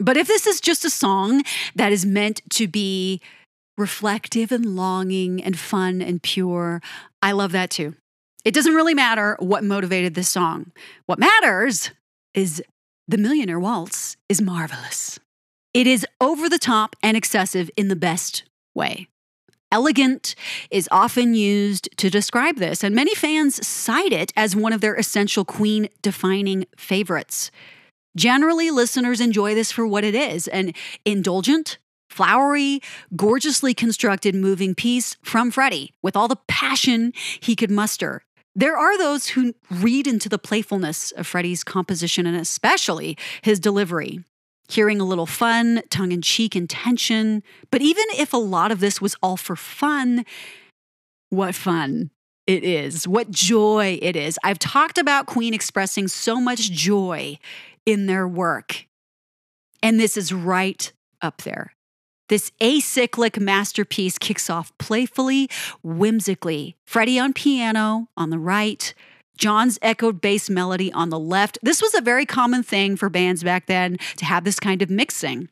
But 0.00 0.16
if 0.16 0.26
this 0.26 0.46
is 0.46 0.60
just 0.60 0.84
a 0.84 0.90
song 0.90 1.42
that 1.74 1.92
is 1.92 2.04
meant 2.04 2.42
to 2.50 2.68
be 2.68 3.20
reflective 3.76 4.50
and 4.52 4.76
longing 4.76 5.42
and 5.42 5.58
fun 5.58 6.02
and 6.02 6.22
pure, 6.22 6.82
I 7.22 7.32
love 7.32 7.52
that 7.52 7.70
too. 7.70 7.94
It 8.44 8.54
doesn't 8.54 8.74
really 8.74 8.94
matter 8.94 9.36
what 9.40 9.64
motivated 9.64 10.14
this 10.14 10.28
song. 10.28 10.72
What 11.06 11.18
matters 11.18 11.92
is 12.34 12.62
the 13.08 13.16
Millionaire 13.16 13.58
Waltz 13.58 14.18
is 14.28 14.42
marvelous. 14.42 15.18
It 15.72 15.86
is 15.86 16.06
over 16.20 16.46
the 16.46 16.58
top 16.58 16.94
and 17.02 17.16
excessive 17.16 17.70
in 17.74 17.88
the 17.88 17.96
best 17.96 18.44
way. 18.74 19.08
Elegant 19.72 20.34
is 20.70 20.88
often 20.92 21.32
used 21.32 21.88
to 21.96 22.10
describe 22.10 22.56
this, 22.56 22.84
and 22.84 22.94
many 22.94 23.14
fans 23.14 23.66
cite 23.66 24.12
it 24.12 24.30
as 24.36 24.54
one 24.54 24.74
of 24.74 24.82
their 24.82 24.94
essential 24.94 25.46
Queen 25.46 25.88
defining 26.02 26.66
favorites. 26.76 27.50
Generally, 28.14 28.70
listeners 28.72 29.22
enjoy 29.22 29.54
this 29.54 29.72
for 29.72 29.86
what 29.86 30.04
it 30.04 30.14
is 30.14 30.46
an 30.48 30.72
indulgent, 31.06 31.78
flowery, 32.10 32.80
gorgeously 33.16 33.72
constructed 33.72 34.34
moving 34.34 34.74
piece 34.74 35.16
from 35.22 35.50
Freddie 35.50 35.94
with 36.02 36.14
all 36.14 36.28
the 36.28 36.36
passion 36.46 37.12
he 37.40 37.56
could 37.56 37.70
muster. 37.70 38.22
There 38.58 38.76
are 38.76 38.98
those 38.98 39.28
who 39.28 39.54
read 39.70 40.08
into 40.08 40.28
the 40.28 40.36
playfulness 40.36 41.12
of 41.12 41.28
Freddie's 41.28 41.62
composition 41.62 42.26
and 42.26 42.36
especially 42.36 43.16
his 43.40 43.60
delivery, 43.60 44.24
hearing 44.68 45.00
a 45.00 45.04
little 45.04 45.26
fun, 45.26 45.82
tongue 45.90 46.10
in 46.10 46.22
cheek 46.22 46.56
intention. 46.56 47.44
But 47.70 47.82
even 47.82 48.02
if 48.16 48.32
a 48.32 48.36
lot 48.36 48.72
of 48.72 48.80
this 48.80 49.00
was 49.00 49.14
all 49.22 49.36
for 49.36 49.54
fun, 49.54 50.24
what 51.30 51.54
fun 51.54 52.10
it 52.48 52.64
is, 52.64 53.06
what 53.06 53.30
joy 53.30 53.96
it 54.02 54.16
is. 54.16 54.40
I've 54.42 54.58
talked 54.58 54.98
about 54.98 55.26
Queen 55.26 55.54
expressing 55.54 56.08
so 56.08 56.40
much 56.40 56.72
joy 56.72 57.38
in 57.86 58.06
their 58.06 58.26
work. 58.26 58.86
And 59.84 60.00
this 60.00 60.16
is 60.16 60.32
right 60.32 60.92
up 61.22 61.42
there. 61.42 61.76
This 62.28 62.52
acyclic 62.60 63.40
masterpiece 63.40 64.18
kicks 64.18 64.50
off 64.50 64.76
playfully, 64.78 65.48
whimsically. 65.82 66.76
Freddie 66.84 67.18
on 67.18 67.32
piano 67.32 68.08
on 68.16 68.30
the 68.30 68.38
right, 68.38 68.94
John's 69.38 69.78
echoed 69.82 70.20
bass 70.20 70.50
melody 70.50 70.92
on 70.92 71.10
the 71.10 71.18
left. 71.18 71.58
This 71.62 71.80
was 71.80 71.94
a 71.94 72.00
very 72.00 72.26
common 72.26 72.62
thing 72.62 72.96
for 72.96 73.08
bands 73.08 73.42
back 73.42 73.66
then 73.66 73.96
to 74.16 74.24
have 74.24 74.44
this 74.44 74.60
kind 74.60 74.82
of 74.82 74.90
mixing 74.90 75.48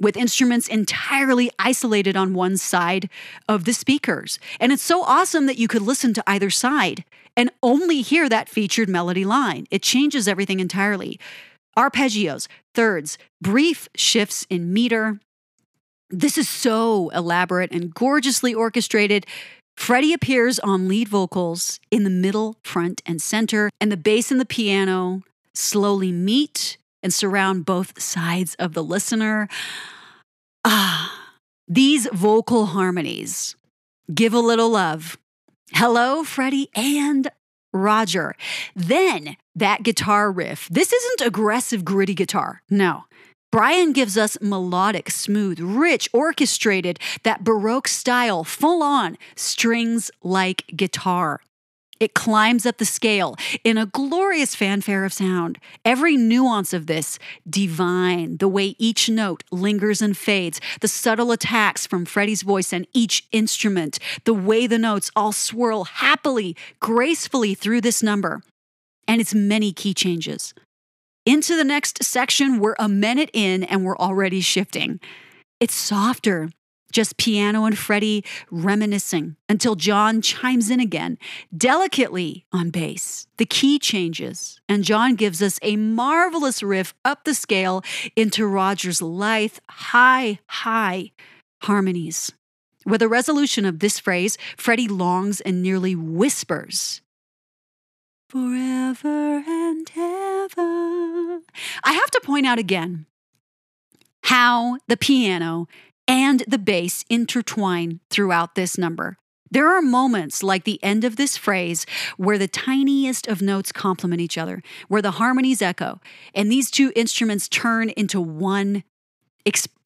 with 0.00 0.16
instruments 0.16 0.68
entirely 0.68 1.50
isolated 1.58 2.16
on 2.16 2.34
one 2.34 2.56
side 2.56 3.08
of 3.48 3.64
the 3.64 3.72
speakers. 3.72 4.38
And 4.60 4.72
it's 4.72 4.82
so 4.82 5.02
awesome 5.02 5.46
that 5.46 5.58
you 5.58 5.68
could 5.68 5.82
listen 5.82 6.12
to 6.14 6.24
either 6.26 6.50
side 6.50 7.04
and 7.36 7.50
only 7.62 8.02
hear 8.02 8.28
that 8.28 8.48
featured 8.48 8.88
melody 8.88 9.24
line. 9.24 9.66
It 9.70 9.82
changes 9.82 10.28
everything 10.28 10.60
entirely. 10.60 11.18
Arpeggios, 11.76 12.48
thirds, 12.74 13.16
brief 13.40 13.88
shifts 13.94 14.46
in 14.50 14.72
meter. 14.72 15.20
This 16.12 16.36
is 16.36 16.46
so 16.46 17.08
elaborate 17.14 17.72
and 17.72 17.92
gorgeously 17.92 18.52
orchestrated. 18.52 19.26
Freddie 19.78 20.12
appears 20.12 20.58
on 20.58 20.86
lead 20.86 21.08
vocals 21.08 21.80
in 21.90 22.04
the 22.04 22.10
middle, 22.10 22.56
front, 22.62 23.00
and 23.06 23.20
center, 23.20 23.70
and 23.80 23.90
the 23.90 23.96
bass 23.96 24.30
and 24.30 24.38
the 24.38 24.44
piano 24.44 25.22
slowly 25.54 26.12
meet 26.12 26.76
and 27.02 27.14
surround 27.14 27.64
both 27.64 28.00
sides 28.00 28.54
of 28.56 28.74
the 28.74 28.84
listener. 28.84 29.48
Ah, 30.66 31.32
these 31.66 32.06
vocal 32.12 32.66
harmonies 32.66 33.56
give 34.14 34.34
a 34.34 34.38
little 34.38 34.68
love. 34.68 35.16
Hello, 35.72 36.22
Freddie 36.22 36.68
and 36.74 37.30
Roger. 37.72 38.34
Then 38.76 39.36
that 39.56 39.82
guitar 39.82 40.30
riff. 40.30 40.68
This 40.70 40.92
isn't 40.92 41.26
aggressive, 41.26 41.86
gritty 41.86 42.14
guitar. 42.14 42.62
No. 42.68 43.04
Brian 43.52 43.92
gives 43.92 44.16
us 44.16 44.38
melodic, 44.40 45.10
smooth, 45.10 45.60
rich, 45.60 46.08
orchestrated, 46.14 46.98
that 47.22 47.44
Baroque 47.44 47.86
style, 47.86 48.44
full 48.44 48.82
on, 48.82 49.18
strings 49.36 50.10
like 50.22 50.64
guitar. 50.74 51.38
It 52.00 52.14
climbs 52.14 52.64
up 52.64 52.78
the 52.78 52.86
scale 52.86 53.36
in 53.62 53.76
a 53.76 53.84
glorious 53.84 54.54
fanfare 54.54 55.04
of 55.04 55.12
sound. 55.12 55.58
Every 55.84 56.16
nuance 56.16 56.72
of 56.72 56.86
this, 56.86 57.18
divine, 57.48 58.38
the 58.38 58.48
way 58.48 58.74
each 58.78 59.10
note 59.10 59.44
lingers 59.52 60.00
and 60.00 60.16
fades, 60.16 60.58
the 60.80 60.88
subtle 60.88 61.30
attacks 61.30 61.86
from 61.86 62.06
Freddie's 62.06 62.42
voice 62.42 62.72
and 62.72 62.86
each 62.94 63.28
instrument, 63.32 63.98
the 64.24 64.34
way 64.34 64.66
the 64.66 64.78
notes 64.78 65.10
all 65.14 65.30
swirl 65.30 65.84
happily, 65.84 66.56
gracefully 66.80 67.54
through 67.54 67.82
this 67.82 68.02
number, 68.02 68.42
and 69.06 69.20
its 69.20 69.34
many 69.34 69.72
key 69.72 69.92
changes. 69.92 70.54
Into 71.24 71.56
the 71.56 71.62
next 71.62 72.02
section, 72.02 72.58
we're 72.58 72.74
a 72.80 72.88
minute 72.88 73.30
in 73.32 73.62
and 73.62 73.84
we're 73.84 73.96
already 73.96 74.40
shifting. 74.40 74.98
It's 75.60 75.74
softer, 75.74 76.50
just 76.90 77.16
piano 77.16 77.64
and 77.64 77.78
Freddie 77.78 78.24
reminiscing 78.50 79.36
until 79.48 79.76
John 79.76 80.20
chimes 80.20 80.68
in 80.68 80.80
again, 80.80 81.18
delicately 81.56 82.44
on 82.52 82.70
bass. 82.70 83.28
The 83.36 83.46
key 83.46 83.78
changes, 83.78 84.60
and 84.68 84.82
John 84.82 85.14
gives 85.14 85.40
us 85.40 85.60
a 85.62 85.76
marvelous 85.76 86.60
riff 86.60 86.92
up 87.04 87.22
the 87.22 87.34
scale 87.34 87.84
into 88.16 88.44
Roger's 88.44 89.00
lithe, 89.00 89.58
high, 89.70 90.40
high 90.48 91.12
harmonies. 91.62 92.32
With 92.84 93.00
a 93.00 93.08
resolution 93.08 93.64
of 93.64 93.78
this 93.78 94.00
phrase, 94.00 94.36
Freddie 94.56 94.88
longs 94.88 95.40
and 95.40 95.62
nearly 95.62 95.94
whispers. 95.94 97.00
Forever 98.32 99.42
and 99.46 99.86
ever. 99.94 101.40
I 101.84 101.92
have 101.92 102.10
to 102.12 102.20
point 102.24 102.46
out 102.46 102.58
again 102.58 103.04
how 104.22 104.78
the 104.88 104.96
piano 104.96 105.66
and 106.08 106.42
the 106.48 106.56
bass 106.56 107.04
intertwine 107.10 108.00
throughout 108.08 108.54
this 108.54 108.78
number. 108.78 109.18
There 109.50 109.68
are 109.68 109.82
moments 109.82 110.42
like 110.42 110.64
the 110.64 110.82
end 110.82 111.04
of 111.04 111.16
this 111.16 111.36
phrase 111.36 111.84
where 112.16 112.38
the 112.38 112.48
tiniest 112.48 113.28
of 113.28 113.42
notes 113.42 113.70
complement 113.70 114.22
each 114.22 114.38
other, 114.38 114.62
where 114.88 115.02
the 115.02 115.10
harmonies 115.10 115.60
echo, 115.60 116.00
and 116.34 116.50
these 116.50 116.70
two 116.70 116.90
instruments 116.96 117.50
turn 117.50 117.90
into 117.90 118.18
one 118.18 118.82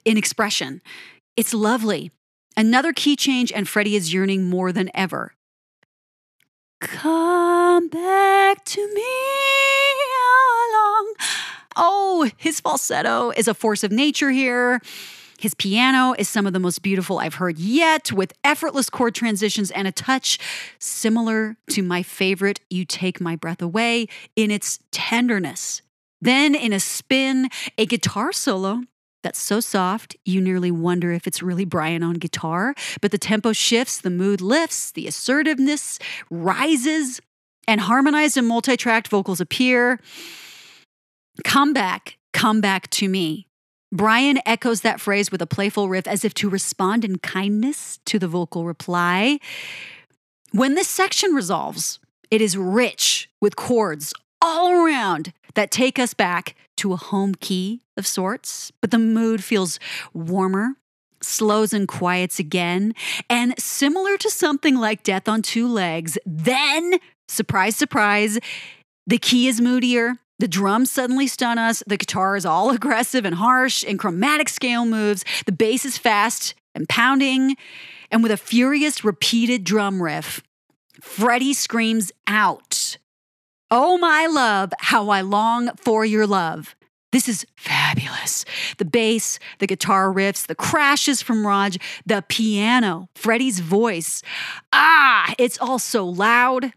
in 0.05 0.17
expression. 0.17 0.83
It's 1.37 1.53
lovely. 1.53 2.13
Another 2.57 2.93
key 2.93 3.17
change, 3.17 3.51
and 3.51 3.69
Freddie 3.69 3.97
is 3.97 4.15
yearning 4.15 4.45
more 4.45 4.71
than 4.71 4.89
ever. 4.95 5.36
Come 6.87 7.89
back 7.89 8.65
to 8.65 8.95
me, 8.95 9.03
how 10.15 10.73
long? 10.73 11.15
Oh, 11.75 12.31
his 12.37 12.61
falsetto 12.61 13.33
is 13.37 13.49
a 13.49 13.55
force 13.55 13.83
of 13.83 13.91
nature 13.91 14.31
here. 14.31 14.81
His 15.41 15.53
piano 15.53 16.15
is 16.17 16.29
some 16.29 16.47
of 16.47 16.53
the 16.53 16.61
most 16.61 16.83
beautiful 16.83 17.19
I've 17.19 17.35
heard 17.35 17.59
yet, 17.59 18.13
with 18.13 18.33
effortless 18.45 18.89
chord 18.89 19.17
transitions 19.17 19.73
and 19.73 19.89
a 19.89 19.93
touch 19.93 20.39
similar 20.79 21.57
to 21.71 21.83
my 21.83 22.05
favorite 22.05 22.61
You 22.71 22.85
Take 22.85 23.21
My 23.21 23.35
Breath 23.35 23.61
Away 23.61 24.07
in 24.37 24.53
its 24.53 24.79
tenderness. 24.93 25.83
Then, 26.21 26.55
in 26.55 26.73
a 26.73 26.79
spin, 26.79 27.49
a 27.77 27.85
guitar 27.85 28.33
solo 28.33 28.83
that's 29.23 29.41
so 29.41 29.61
soft, 29.61 30.17
you 30.25 30.41
nearly 30.41 30.71
wonder 30.71 31.13
if 31.13 31.27
it's 31.27 31.43
really 31.43 31.65
Brian 31.65 32.03
on 32.03 32.15
guitar. 32.15 32.75
But 33.01 33.11
the 33.11 33.19
tempo 33.19 33.53
shifts, 33.53 34.01
the 34.01 34.11
mood 34.11 34.41
lifts, 34.41 34.93
the 34.93 35.07
assertiveness 35.07 35.99
rises, 36.31 37.21
and 37.67 37.81
harmonized 37.81 38.37
and 38.37 38.47
multi 38.47 38.77
tracked 38.77 39.09
vocals 39.09 39.41
appear. 39.41 39.99
Come 41.45 41.73
back, 41.73 42.17
come 42.33 42.61
back 42.61 42.89
to 42.91 43.09
me. 43.09 43.47
Brian 43.93 44.39
echoes 44.45 44.83
that 44.83 45.01
phrase 45.01 45.31
with 45.31 45.41
a 45.41 45.47
playful 45.47 45.89
riff 45.89 46.07
as 46.07 46.25
if 46.25 46.35
to 46.35 46.49
respond 46.49 47.05
in 47.05 47.19
kindness 47.19 47.99
to 48.05 48.19
the 48.19 48.29
vocal 48.29 48.65
reply. 48.65 49.39
When 50.53 50.75
this 50.75 50.89
section 50.89 51.33
resolves, 51.33 51.99
it 52.31 52.41
is 52.41 52.57
rich 52.57 53.31
with 53.41 53.57
chords 53.57 54.13
all 54.43 54.71
around 54.71 55.33
that 55.55 55.71
take 55.71 55.99
us 55.99 56.15
back 56.15 56.55
to 56.77 56.93
a 56.93 56.97
home 56.97 57.35
key 57.35 57.83
of 57.97 58.07
sorts, 58.07 58.73
but 58.81 58.91
the 58.91 58.99
mood 58.99 59.43
feels 59.43 59.79
warmer, 60.13 60.75
slows 61.23 61.73
and 61.73 61.89
quiets 61.89 62.39
again, 62.39 62.95
and 63.29 63.55
similar 63.59 64.17
to 64.19 64.31
something 64.31 64.77
like 64.77 65.03
Death 65.03 65.29
on 65.29 65.43
Two 65.43 65.69
Legs. 65.69 66.19
Then, 66.27 66.99
surprise, 67.29 67.77
surprise, 67.77 68.39
the 69.07 69.19
key 69.19 69.49
is 69.49 69.61
moodier, 69.61 70.19
the 70.39 70.49
drums 70.49 70.91
suddenly 70.91 71.27
stun 71.27 71.59
us. 71.59 71.83
The 71.87 71.97
guitar 71.97 72.37
is 72.37 72.45
all 72.45 72.71
aggressive 72.75 73.25
and 73.25 73.35
harsh, 73.35 73.85
and 73.87 73.99
chromatic 73.99 74.49
scale 74.49 74.85
moves. 74.85 75.25
The 75.47 75.53
bass 75.53 75.85
is 75.85 75.99
fast 75.99 76.55
and 76.75 76.89
pounding. 76.89 77.57
And 78.11 78.23
with 78.23 78.33
a 78.33 78.37
furious, 78.37 79.05
repeated 79.05 79.65
drum 79.65 80.03
riff, 80.03 80.43
Freddie 81.01 81.55
screams 81.55 82.13
out, 82.27 82.76
Oh, 83.71 83.99
my 83.99 84.27
love, 84.27 84.73
how 84.79 85.09
I 85.09 85.23
long 85.23 85.71
for 85.77 86.05
your 86.05 86.27
love. 86.27 86.77
This 87.11 87.29
is 87.29 87.47
fabulous. 87.57 88.45
The 88.79 88.85
bass, 88.85 89.39
the 89.59 89.67
guitar 89.67 90.13
riffs, 90.13 90.47
the 90.47 90.55
crashes 90.55 91.23
from 91.23 91.47
Rog, 91.47 91.75
the 92.05 92.23
piano, 92.29 93.09
Freddie's 93.15 93.59
voice. 93.59 94.23
Ah, 94.73 95.35
it's 95.39 95.59
all 95.59 95.79
so 95.79 96.07
loud 96.07 96.75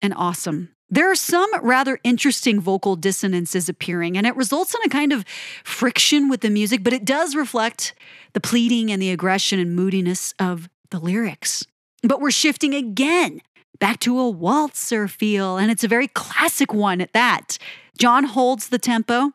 and 0.00 0.14
awesome. 0.16 0.70
There 0.88 1.10
are 1.10 1.16
some 1.16 1.48
rather 1.62 1.98
interesting 2.04 2.60
vocal 2.60 2.96
dissonances 2.96 3.68
appearing, 3.68 4.16
and 4.16 4.26
it 4.26 4.34
results 4.34 4.74
in 4.74 4.80
a 4.84 4.88
kind 4.88 5.12
of 5.12 5.24
friction 5.62 6.28
with 6.28 6.40
the 6.40 6.50
music, 6.50 6.82
but 6.82 6.92
it 6.92 7.04
does 7.04 7.36
reflect 7.36 7.94
the 8.32 8.40
pleading 8.40 8.90
and 8.90 9.00
the 9.00 9.10
aggression 9.10 9.60
and 9.60 9.76
moodiness 9.76 10.34
of 10.38 10.68
the 10.90 10.98
lyrics. 10.98 11.66
But 12.02 12.20
we're 12.20 12.30
shifting 12.30 12.74
again 12.74 13.40
back 13.80 13.98
to 14.00 14.18
a 14.18 14.28
waltzer 14.28 15.08
feel, 15.08 15.56
and 15.56 15.70
it's 15.70 15.84
a 15.84 15.88
very 15.88 16.08
classic 16.08 16.72
one 16.72 17.00
at 17.00 17.12
that. 17.12 17.58
John 17.98 18.24
holds 18.24 18.68
the 18.68 18.78
tempo, 18.78 19.32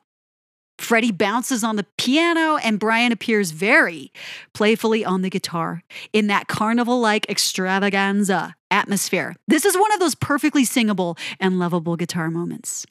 Freddie 0.78 1.12
bounces 1.12 1.64
on 1.64 1.78
the 1.78 1.86
piano, 1.98 2.58
and 2.58 2.80
Brian 2.80 3.12
appears 3.12 3.52
very 3.52 4.12
playfully 4.54 5.06
on 5.06 5.22
the 5.22 5.30
guitar 5.30 5.84
in 6.12 6.28
that 6.28 6.48
carnival 6.48 7.00
like 7.00 7.30
extravaganza 7.30 8.56
atmosphere. 8.70 9.36
This 9.48 9.66
is 9.66 9.78
one 9.78 9.94
of 9.94 10.00
those 10.00 10.16
perfectly 10.16 10.66
singable 10.66 11.18
and 11.40 11.60
lovable 11.60 11.96
guitar 11.96 12.30
moments. 12.30 12.86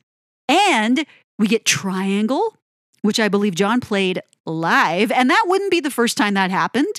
And 0.48 1.04
we 1.38 1.46
get 1.46 1.64
Triangle, 1.64 2.56
which 3.02 3.20
I 3.20 3.28
believe 3.28 3.54
John 3.54 3.80
played 3.80 4.20
live, 4.46 5.10
and 5.10 5.28
that 5.30 5.44
wouldn't 5.46 5.70
be 5.70 5.80
the 5.80 5.90
first 5.90 6.16
time 6.16 6.34
that 6.34 6.50
happened. 6.50 6.94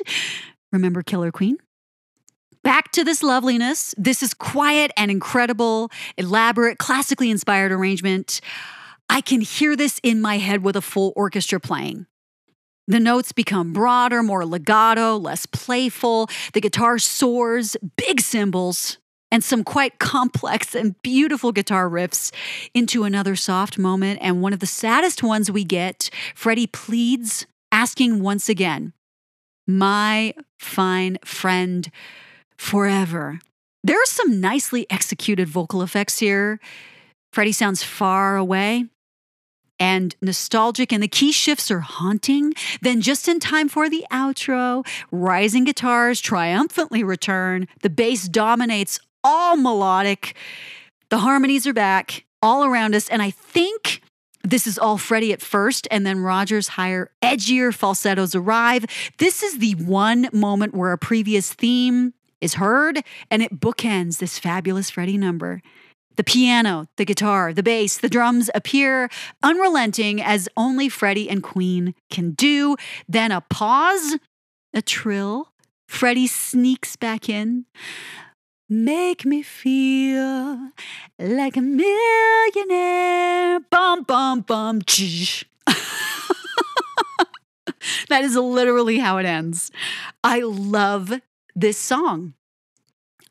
Remember 0.72 1.02
Killer 1.02 1.32
Queen? 1.32 1.58
Back 2.66 2.92
to 2.94 3.04
this 3.04 3.22
loveliness. 3.22 3.94
This 3.96 4.24
is 4.24 4.34
quiet 4.34 4.92
and 4.98 5.12
incredible, 5.12 5.92
elaborate, 6.18 6.80
classically 6.80 7.30
inspired 7.30 7.72
arrangement. 7.72 8.42
I 9.08 9.22
can 9.22 9.42
hear 9.42 9.76
this 9.76 10.00
in 10.02 10.20
my 10.20 10.40
head 10.40 10.64
with 10.64 10.76
a 10.76 10.82
full 10.82 11.14
orchestra 11.16 11.60
playing. 11.60 12.08
The 12.88 13.00
notes 13.00 13.32
become 13.32 13.72
broader, 13.72 14.24
more 14.24 14.48
legato, 14.48 15.16
less 15.16 15.46
playful. 15.46 16.28
The 16.54 16.62
guitar 16.62 16.98
soars, 16.98 17.78
big 17.98 18.20
cymbals, 18.20 18.98
and 19.30 19.44
some 19.44 19.64
quite 19.64 20.00
complex 20.00 20.74
and 20.74 21.00
beautiful 21.04 21.52
guitar 21.52 21.88
riffs 21.88 22.34
into 22.74 23.04
another 23.04 23.36
soft 23.36 23.78
moment. 23.78 24.18
And 24.24 24.42
one 24.42 24.54
of 24.54 24.60
the 24.60 24.66
saddest 24.66 25.22
ones 25.22 25.52
we 25.52 25.66
get, 25.66 26.10
Freddie 26.34 26.66
pleads, 26.66 27.46
asking 27.72 28.24
once 28.24 28.50
again, 28.50 28.94
My 29.68 30.34
fine 30.58 31.20
friend 31.24 31.92
forever. 32.58 33.40
There 33.84 34.02
are 34.02 34.06
some 34.06 34.42
nicely 34.42 34.88
executed 34.90 35.48
vocal 35.48 35.82
effects 35.82 36.20
here. 36.20 36.60
Freddie 37.32 37.52
sounds 37.52 37.84
far 37.84 38.38
away 38.38 38.86
and 39.80 40.16
nostalgic, 40.22 40.92
and 40.92 41.04
the 41.04 41.08
key 41.08 41.32
shifts 41.32 41.70
are 41.70 41.82
haunting. 41.82 42.54
Then, 42.82 43.02
just 43.02 43.28
in 43.28 43.40
time 43.40 43.70
for 43.70 43.90
the 43.90 44.06
outro, 44.12 44.86
rising 45.12 45.66
guitars 45.66 46.22
triumphantly 46.22 47.04
return. 47.04 47.68
The 47.82 47.90
bass 47.90 48.28
dominates 48.28 49.00
all 49.24 49.58
melodic. 49.58 50.36
The 51.10 51.20
harmonies 51.20 51.68
are 51.68 51.74
back 51.74 52.26
all 52.42 52.64
around 52.64 52.96
us. 52.96 53.10
And 53.10 53.22
I 53.22 53.32
think 53.32 54.02
this 54.44 54.68
is 54.68 54.78
all 54.78 54.98
Freddie 54.98 55.34
at 55.34 55.42
first, 55.42 55.88
and 55.90 56.06
then 56.06 56.18
Roger's 56.18 56.70
higher, 56.70 57.12
edgier 57.22 57.74
falsettos 57.74 58.36
arrive. 58.36 58.86
This 59.18 59.44
is 59.44 59.58
the 59.58 59.74
one 59.76 60.30
moment 60.32 60.76
where 60.76 60.92
a 60.92 60.98
previous 60.98 61.54
theme 61.54 62.14
is 62.42 62.56
heard, 62.56 63.02
and 63.32 63.42
it 63.42 63.60
bookends 63.60 64.20
this 64.20 64.40
fabulous 64.40 64.90
Freddie 64.90 65.18
number. 65.18 65.62
The 66.16 66.24
piano, 66.24 66.88
the 66.98 67.06
guitar, 67.06 67.52
the 67.54 67.64
bass, 67.64 67.98
the 67.98 68.10
drums 68.10 68.50
appear 68.56 69.10
unrelenting 69.44 70.22
as 70.22 70.48
only 70.56 70.88
Freddie 70.88 71.30
and 71.30 71.44
Queen 71.44 71.94
can 72.10 72.32
do. 72.32 72.78
Then 73.08 73.32
a 73.32 73.42
pause, 73.42 74.18
a 74.74 74.82
trill. 74.82 75.50
Freddie 75.90 76.28
sneaks 76.28 76.96
back 76.96 77.28
in. 77.30 77.66
Make 78.68 79.26
me 79.26 79.44
feel 79.44 80.72
like 81.20 81.56
a 81.58 81.62
millionaire. 81.62 83.60
Bum, 83.70 84.04
bum, 84.04 84.42
bum. 84.42 84.80
that 88.10 88.24
is 88.24 88.36
literally 88.36 88.98
how 89.00 89.18
it 89.18 89.26
ends. 89.26 89.70
I 90.24 90.40
love 90.40 91.14
this 91.56 91.78
song. 91.78 92.34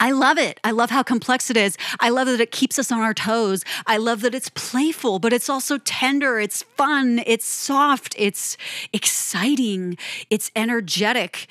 I 0.01 0.11
love 0.11 0.39
it. 0.39 0.59
I 0.65 0.73
love 0.73 0.91
how 0.91 1.03
complex 1.03 1.51
it 1.51 1.57
is. 1.57 1.77
I 2.01 2.11
love 2.11 2.27
that 2.27 2.41
it 2.41 2.51
keeps 2.51 2.79
us 2.79 2.91
on 2.91 3.01
our 3.01 3.15
toes. 3.15 3.65
I 3.87 3.97
love 3.97 4.23
that 4.23 4.35
it's 4.35 4.51
playful, 4.51 5.19
but 5.19 5.33
it's 5.33 5.49
also 5.49 5.79
tender. 5.79 6.41
It's 6.41 6.63
fun. 6.63 7.23
It's 7.27 7.47
soft. 7.47 8.15
It's 8.19 8.57
exciting. 8.93 9.97
It's 10.31 10.51
energetic. 10.57 11.47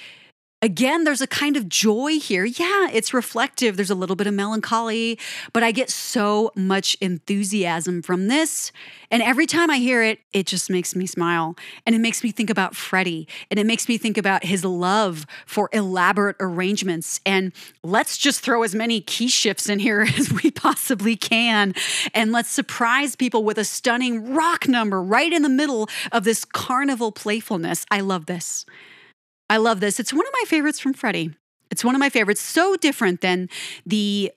Again, 0.64 1.04
there's 1.04 1.20
a 1.20 1.28
kind 1.28 1.58
of 1.58 1.68
joy 1.68 2.20
here. 2.20 2.46
Yeah, 2.46 2.88
it's 2.90 3.14
reflective. 3.14 3.76
There's 3.76 3.90
a 3.90 3.96
little 3.96 4.16
bit 4.16 4.28
of 4.28 4.34
melancholy, 4.34 5.20
but 5.52 5.62
I 5.62 5.74
get 5.74 5.90
so 5.90 6.54
much 6.56 6.96
enthusiasm 7.02 8.02
from 8.02 8.30
this. 8.30 8.72
And 9.12 9.22
every 9.22 9.46
time 9.46 9.70
I 9.70 9.80
hear 9.80 10.02
it, 10.02 10.20
it 10.32 10.48
just 10.48 10.70
makes 10.70 10.96
me 10.96 11.06
smile. 11.06 11.58
And 11.86 11.94
it 11.94 12.00
makes 12.00 12.24
me 12.24 12.32
think 12.32 12.50
about 12.50 12.78
Freddie. 12.78 13.28
And 13.52 13.60
it 13.60 13.66
makes 13.66 13.90
me 13.90 13.98
think 13.98 14.18
about 14.18 14.46
his 14.46 14.64
love 14.64 15.26
for 15.46 15.68
elaborate 15.74 16.38
arrangements. 16.40 17.20
And 17.26 17.52
let's 17.84 18.18
just 18.18 18.40
throw 18.40 18.64
as 18.64 18.74
many 18.74 19.02
key 19.02 19.28
shifts 19.28 19.68
in 19.68 19.80
here 19.80 20.08
as 20.18 20.32
we 20.32 20.50
possibly 20.50 21.18
can. 21.18 21.74
And 22.14 22.32
let's 22.32 22.50
surprise 22.50 23.18
people 23.18 23.44
with 23.44 23.58
a 23.58 23.66
stunning 23.66 24.34
rock 24.34 24.70
number 24.70 25.04
right 25.04 25.34
in 25.34 25.42
the 25.42 25.50
middle 25.50 25.90
of 26.14 26.24
this 26.24 26.46
carnival 26.46 27.12
playfulness. 27.12 27.86
I 27.92 28.00
love 28.00 28.28
this. 28.28 28.66
I 29.54 29.58
love 29.58 29.82
this. 29.82 30.00
It's 30.00 30.12
one 30.12 30.26
of 30.26 30.34
my 30.34 30.46
favorites 30.48 30.80
from 30.80 30.94
Freddie. 30.94 31.30
It's 31.70 31.86
one 31.86 31.94
of 31.94 32.00
my 32.00 32.10
favorites. 32.10 32.42
So 32.42 32.76
different 32.76 33.22
than 33.22 33.50
the 33.86 34.32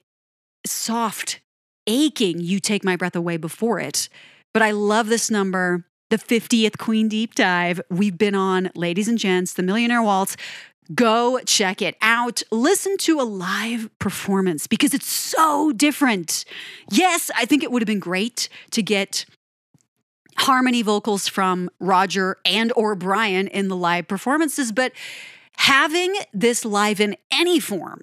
soft, 0.63 1.39
aching 1.87 2.39
You 2.39 2.59
Take 2.59 2.83
My 2.83 2.95
Breath 2.95 3.15
Away 3.15 3.37
before 3.37 3.79
it. 3.79 4.09
But 4.53 4.61
I 4.61 4.69
love 4.69 5.07
this 5.07 5.31
number. 5.31 5.85
The 6.11 6.19
50th 6.19 6.77
Queen 6.77 7.07
Deep 7.07 7.33
Dive 7.33 7.81
we've 7.89 8.15
been 8.15 8.35
on, 8.35 8.69
ladies 8.75 9.07
and 9.07 9.17
gents, 9.17 9.53
the 9.53 9.63
Millionaire 9.63 10.03
Waltz. 10.03 10.37
Go 10.93 11.39
check 11.47 11.81
it 11.81 11.97
out. 11.99 12.43
Listen 12.51 12.95
to 12.97 13.19
a 13.19 13.23
live 13.23 13.89
performance 13.97 14.67
because 14.67 14.93
it's 14.93 15.11
so 15.11 15.71
different. 15.71 16.45
Yes, 16.91 17.31
I 17.35 17.45
think 17.45 17.63
it 17.63 17.71
would 17.71 17.81
have 17.81 17.87
been 17.87 17.99
great 17.99 18.49
to 18.69 18.83
get 18.83 19.25
harmony 20.39 20.81
vocals 20.81 21.27
from 21.27 21.69
Roger 21.79 22.37
and 22.45 22.71
or 22.75 22.95
Brian 22.95 23.47
in 23.47 23.67
the 23.67 23.75
live 23.75 24.07
performances, 24.07 24.71
but 24.71 24.91
having 25.57 26.15
this 26.33 26.63
live 26.63 26.99
in 26.99 27.15
any 27.31 27.59
form 27.59 28.01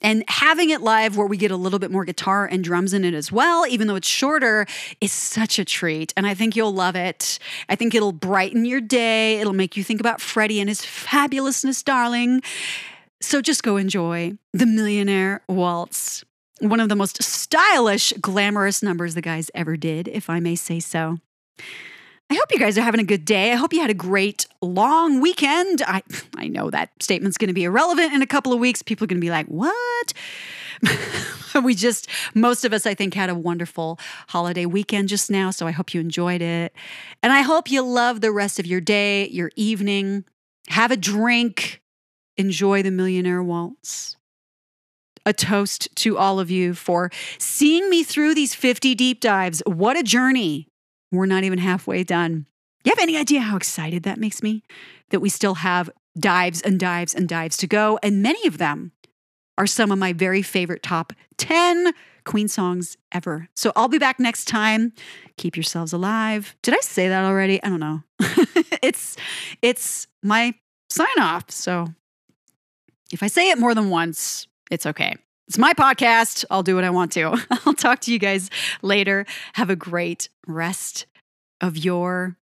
and 0.00 0.22
having 0.28 0.70
it 0.70 0.80
live 0.80 1.16
where 1.16 1.26
we 1.26 1.36
get 1.36 1.50
a 1.50 1.56
little 1.56 1.78
bit 1.78 1.90
more 1.90 2.04
guitar 2.04 2.46
and 2.46 2.62
drums 2.62 2.92
in 2.92 3.04
it 3.04 3.14
as 3.14 3.32
well, 3.32 3.66
even 3.66 3.88
though 3.88 3.96
it's 3.96 4.08
shorter, 4.08 4.66
is 5.00 5.10
such 5.10 5.58
a 5.58 5.64
treat. 5.64 6.12
And 6.16 6.26
I 6.26 6.34
think 6.34 6.54
you'll 6.54 6.72
love 6.72 6.94
it. 6.94 7.38
I 7.68 7.74
think 7.74 7.94
it'll 7.94 8.12
brighten 8.12 8.64
your 8.64 8.80
day. 8.80 9.40
It'll 9.40 9.52
make 9.52 9.76
you 9.76 9.82
think 9.82 10.00
about 10.00 10.20
Freddie 10.20 10.60
and 10.60 10.68
his 10.68 10.82
fabulousness, 10.82 11.82
darling. 11.82 12.42
So 13.20 13.42
just 13.42 13.64
go 13.64 13.76
enjoy 13.76 14.38
the 14.52 14.66
Millionaire 14.66 15.42
Waltz. 15.48 16.24
One 16.60 16.80
of 16.80 16.88
the 16.88 16.96
most 16.96 17.22
stylish, 17.22 18.12
glamorous 18.20 18.82
numbers 18.82 19.14
the 19.14 19.22
guys 19.22 19.50
ever 19.54 19.76
did, 19.76 20.06
if 20.08 20.30
I 20.30 20.38
may 20.40 20.54
say 20.54 20.80
so. 20.80 21.18
I 22.30 22.34
hope 22.34 22.52
you 22.52 22.58
guys 22.58 22.76
are 22.76 22.82
having 22.82 23.00
a 23.00 23.04
good 23.04 23.24
day. 23.24 23.52
I 23.52 23.54
hope 23.54 23.72
you 23.72 23.80
had 23.80 23.90
a 23.90 23.94
great 23.94 24.46
long 24.60 25.20
weekend. 25.20 25.82
I 25.82 26.02
I 26.36 26.48
know 26.48 26.70
that 26.70 26.90
statement's 27.00 27.38
going 27.38 27.48
to 27.48 27.54
be 27.54 27.64
irrelevant 27.64 28.12
in 28.12 28.20
a 28.20 28.26
couple 28.26 28.52
of 28.52 28.60
weeks. 28.60 28.82
People 28.82 29.04
are 29.04 29.08
going 29.08 29.20
to 29.20 29.24
be 29.24 29.30
like, 29.30 29.46
"What?" 29.46 30.12
we 31.62 31.74
just 31.74 32.08
most 32.34 32.64
of 32.66 32.72
us 32.74 32.84
I 32.84 32.94
think 32.94 33.14
had 33.14 33.30
a 33.30 33.34
wonderful 33.34 33.98
holiday 34.28 34.66
weekend 34.66 35.08
just 35.08 35.30
now, 35.30 35.50
so 35.50 35.66
I 35.66 35.70
hope 35.70 35.94
you 35.94 36.00
enjoyed 36.00 36.42
it. 36.42 36.74
And 37.22 37.32
I 37.32 37.40
hope 37.40 37.70
you 37.70 37.82
love 37.82 38.20
the 38.20 38.32
rest 38.32 38.58
of 38.58 38.66
your 38.66 38.80
day, 38.80 39.28
your 39.28 39.50
evening. 39.56 40.24
Have 40.68 40.90
a 40.90 40.96
drink. 40.98 41.80
Enjoy 42.36 42.82
the 42.82 42.90
millionaire 42.90 43.42
waltz. 43.42 44.16
A 45.24 45.32
toast 45.32 45.88
to 45.96 46.18
all 46.18 46.38
of 46.38 46.50
you 46.50 46.74
for 46.74 47.10
seeing 47.38 47.88
me 47.88 48.02
through 48.02 48.34
these 48.34 48.54
50 48.54 48.94
deep 48.94 49.20
dives. 49.20 49.62
What 49.66 49.96
a 49.98 50.02
journey 50.02 50.68
we're 51.10 51.26
not 51.26 51.44
even 51.44 51.58
halfway 51.58 52.04
done. 52.04 52.46
You 52.84 52.90
have 52.90 53.02
any 53.02 53.16
idea 53.16 53.40
how 53.40 53.56
excited 53.56 54.04
that 54.04 54.18
makes 54.18 54.42
me? 54.42 54.62
That 55.10 55.20
we 55.20 55.28
still 55.28 55.56
have 55.56 55.90
dives 56.18 56.60
and 56.62 56.78
dives 56.78 57.14
and 57.14 57.28
dives 57.28 57.56
to 57.58 57.66
go. 57.66 57.98
And 58.02 58.22
many 58.22 58.46
of 58.46 58.58
them 58.58 58.92
are 59.56 59.66
some 59.66 59.90
of 59.90 59.98
my 59.98 60.12
very 60.12 60.42
favorite 60.42 60.82
top 60.82 61.12
10 61.38 61.92
Queen 62.24 62.46
songs 62.46 62.96
ever. 63.10 63.48
So 63.56 63.72
I'll 63.74 63.88
be 63.88 63.98
back 63.98 64.20
next 64.20 64.44
time. 64.46 64.92
Keep 65.38 65.56
yourselves 65.56 65.92
alive. 65.92 66.54
Did 66.62 66.74
I 66.74 66.80
say 66.80 67.08
that 67.08 67.24
already? 67.24 67.62
I 67.62 67.68
don't 67.68 67.80
know. 67.80 68.02
it's 68.82 69.16
it's 69.62 70.06
my 70.22 70.54
sign 70.90 71.06
off. 71.18 71.50
So 71.50 71.86
if 73.12 73.22
I 73.22 73.28
say 73.28 73.48
it 73.48 73.58
more 73.58 73.74
than 73.74 73.88
once, 73.88 74.46
it's 74.70 74.84
okay. 74.84 75.16
It's 75.48 75.56
my 75.56 75.72
podcast. 75.72 76.44
I'll 76.50 76.62
do 76.62 76.74
what 76.74 76.84
I 76.84 76.90
want 76.90 77.10
to. 77.12 77.34
I'll 77.64 77.72
talk 77.72 78.00
to 78.00 78.12
you 78.12 78.18
guys 78.18 78.50
later. 78.82 79.24
Have 79.54 79.70
a 79.70 79.76
great 79.76 80.28
rest 80.46 81.06
of 81.62 81.78
your 81.78 82.36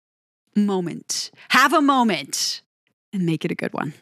moment. 0.55 1.33
Have 1.49 1.73
a 1.73 1.83
moment 1.83 2.63
and 3.13 3.27
make 3.27 3.45
it 3.45 3.51
a 3.51 3.57
good 3.57 3.75
one. 3.75 3.95